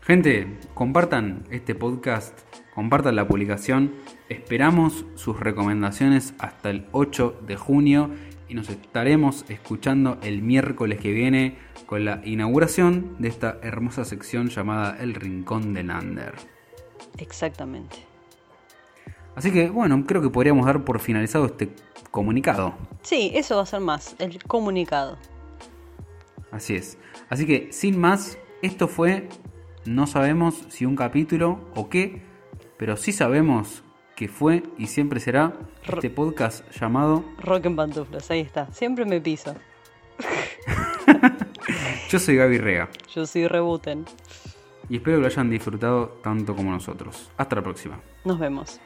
Gente, 0.00 0.46
compartan 0.74 1.44
este 1.50 1.74
podcast 1.74 2.38
compartan 2.76 3.16
la 3.16 3.26
publicación. 3.26 3.94
Esperamos 4.28 5.06
sus 5.14 5.40
recomendaciones 5.40 6.34
hasta 6.38 6.68
el 6.68 6.86
8 6.92 7.40
de 7.46 7.56
junio 7.56 8.10
y 8.50 8.54
nos 8.54 8.68
estaremos 8.68 9.46
escuchando 9.48 10.18
el 10.22 10.42
miércoles 10.42 11.00
que 11.00 11.10
viene 11.12 11.56
con 11.86 12.04
la 12.04 12.20
inauguración 12.22 13.16
de 13.18 13.28
esta 13.28 13.58
hermosa 13.62 14.04
sección 14.04 14.50
llamada 14.50 14.98
El 15.00 15.14
Rincón 15.14 15.72
de 15.72 15.84
Lander. 15.84 16.34
Exactamente. 17.16 17.96
Así 19.34 19.50
que 19.50 19.70
bueno, 19.70 20.04
creo 20.06 20.20
que 20.20 20.28
podríamos 20.28 20.66
dar 20.66 20.84
por 20.84 21.00
finalizado 21.00 21.46
este 21.46 21.70
comunicado. 22.10 22.74
Sí, 23.00 23.32
eso 23.34 23.56
va 23.56 23.62
a 23.62 23.66
ser 23.66 23.80
más, 23.80 24.16
el 24.18 24.42
comunicado. 24.44 25.16
Así 26.50 26.74
es. 26.74 26.98
Así 27.30 27.46
que 27.46 27.72
sin 27.72 27.98
más, 27.98 28.36
esto 28.60 28.86
fue, 28.86 29.30
no 29.86 30.06
sabemos 30.06 30.66
si 30.68 30.84
un 30.84 30.94
capítulo 30.94 31.70
o 31.74 31.88
qué, 31.88 32.35
pero 32.76 32.96
sí 32.96 33.12
sabemos 33.12 33.82
que 34.14 34.28
fue 34.28 34.62
y 34.78 34.86
siempre 34.86 35.20
será 35.20 35.52
este 35.86 36.10
podcast 36.10 36.64
llamado 36.72 37.24
Rock 37.38 37.66
en 37.66 37.76
pantuflas, 37.76 38.30
ahí 38.30 38.40
está. 38.40 38.72
Siempre 38.72 39.04
me 39.04 39.20
piso. 39.20 39.54
Yo 42.08 42.18
soy 42.18 42.36
Gaby 42.36 42.58
Rega. 42.58 42.88
Yo 43.14 43.26
soy 43.26 43.46
Rebuten. 43.46 44.04
Y 44.88 44.96
espero 44.96 45.16
que 45.16 45.22
lo 45.22 45.26
hayan 45.26 45.50
disfrutado 45.50 46.18
tanto 46.22 46.54
como 46.54 46.70
nosotros. 46.70 47.30
Hasta 47.36 47.56
la 47.56 47.62
próxima. 47.62 48.00
Nos 48.24 48.38
vemos. 48.38 48.80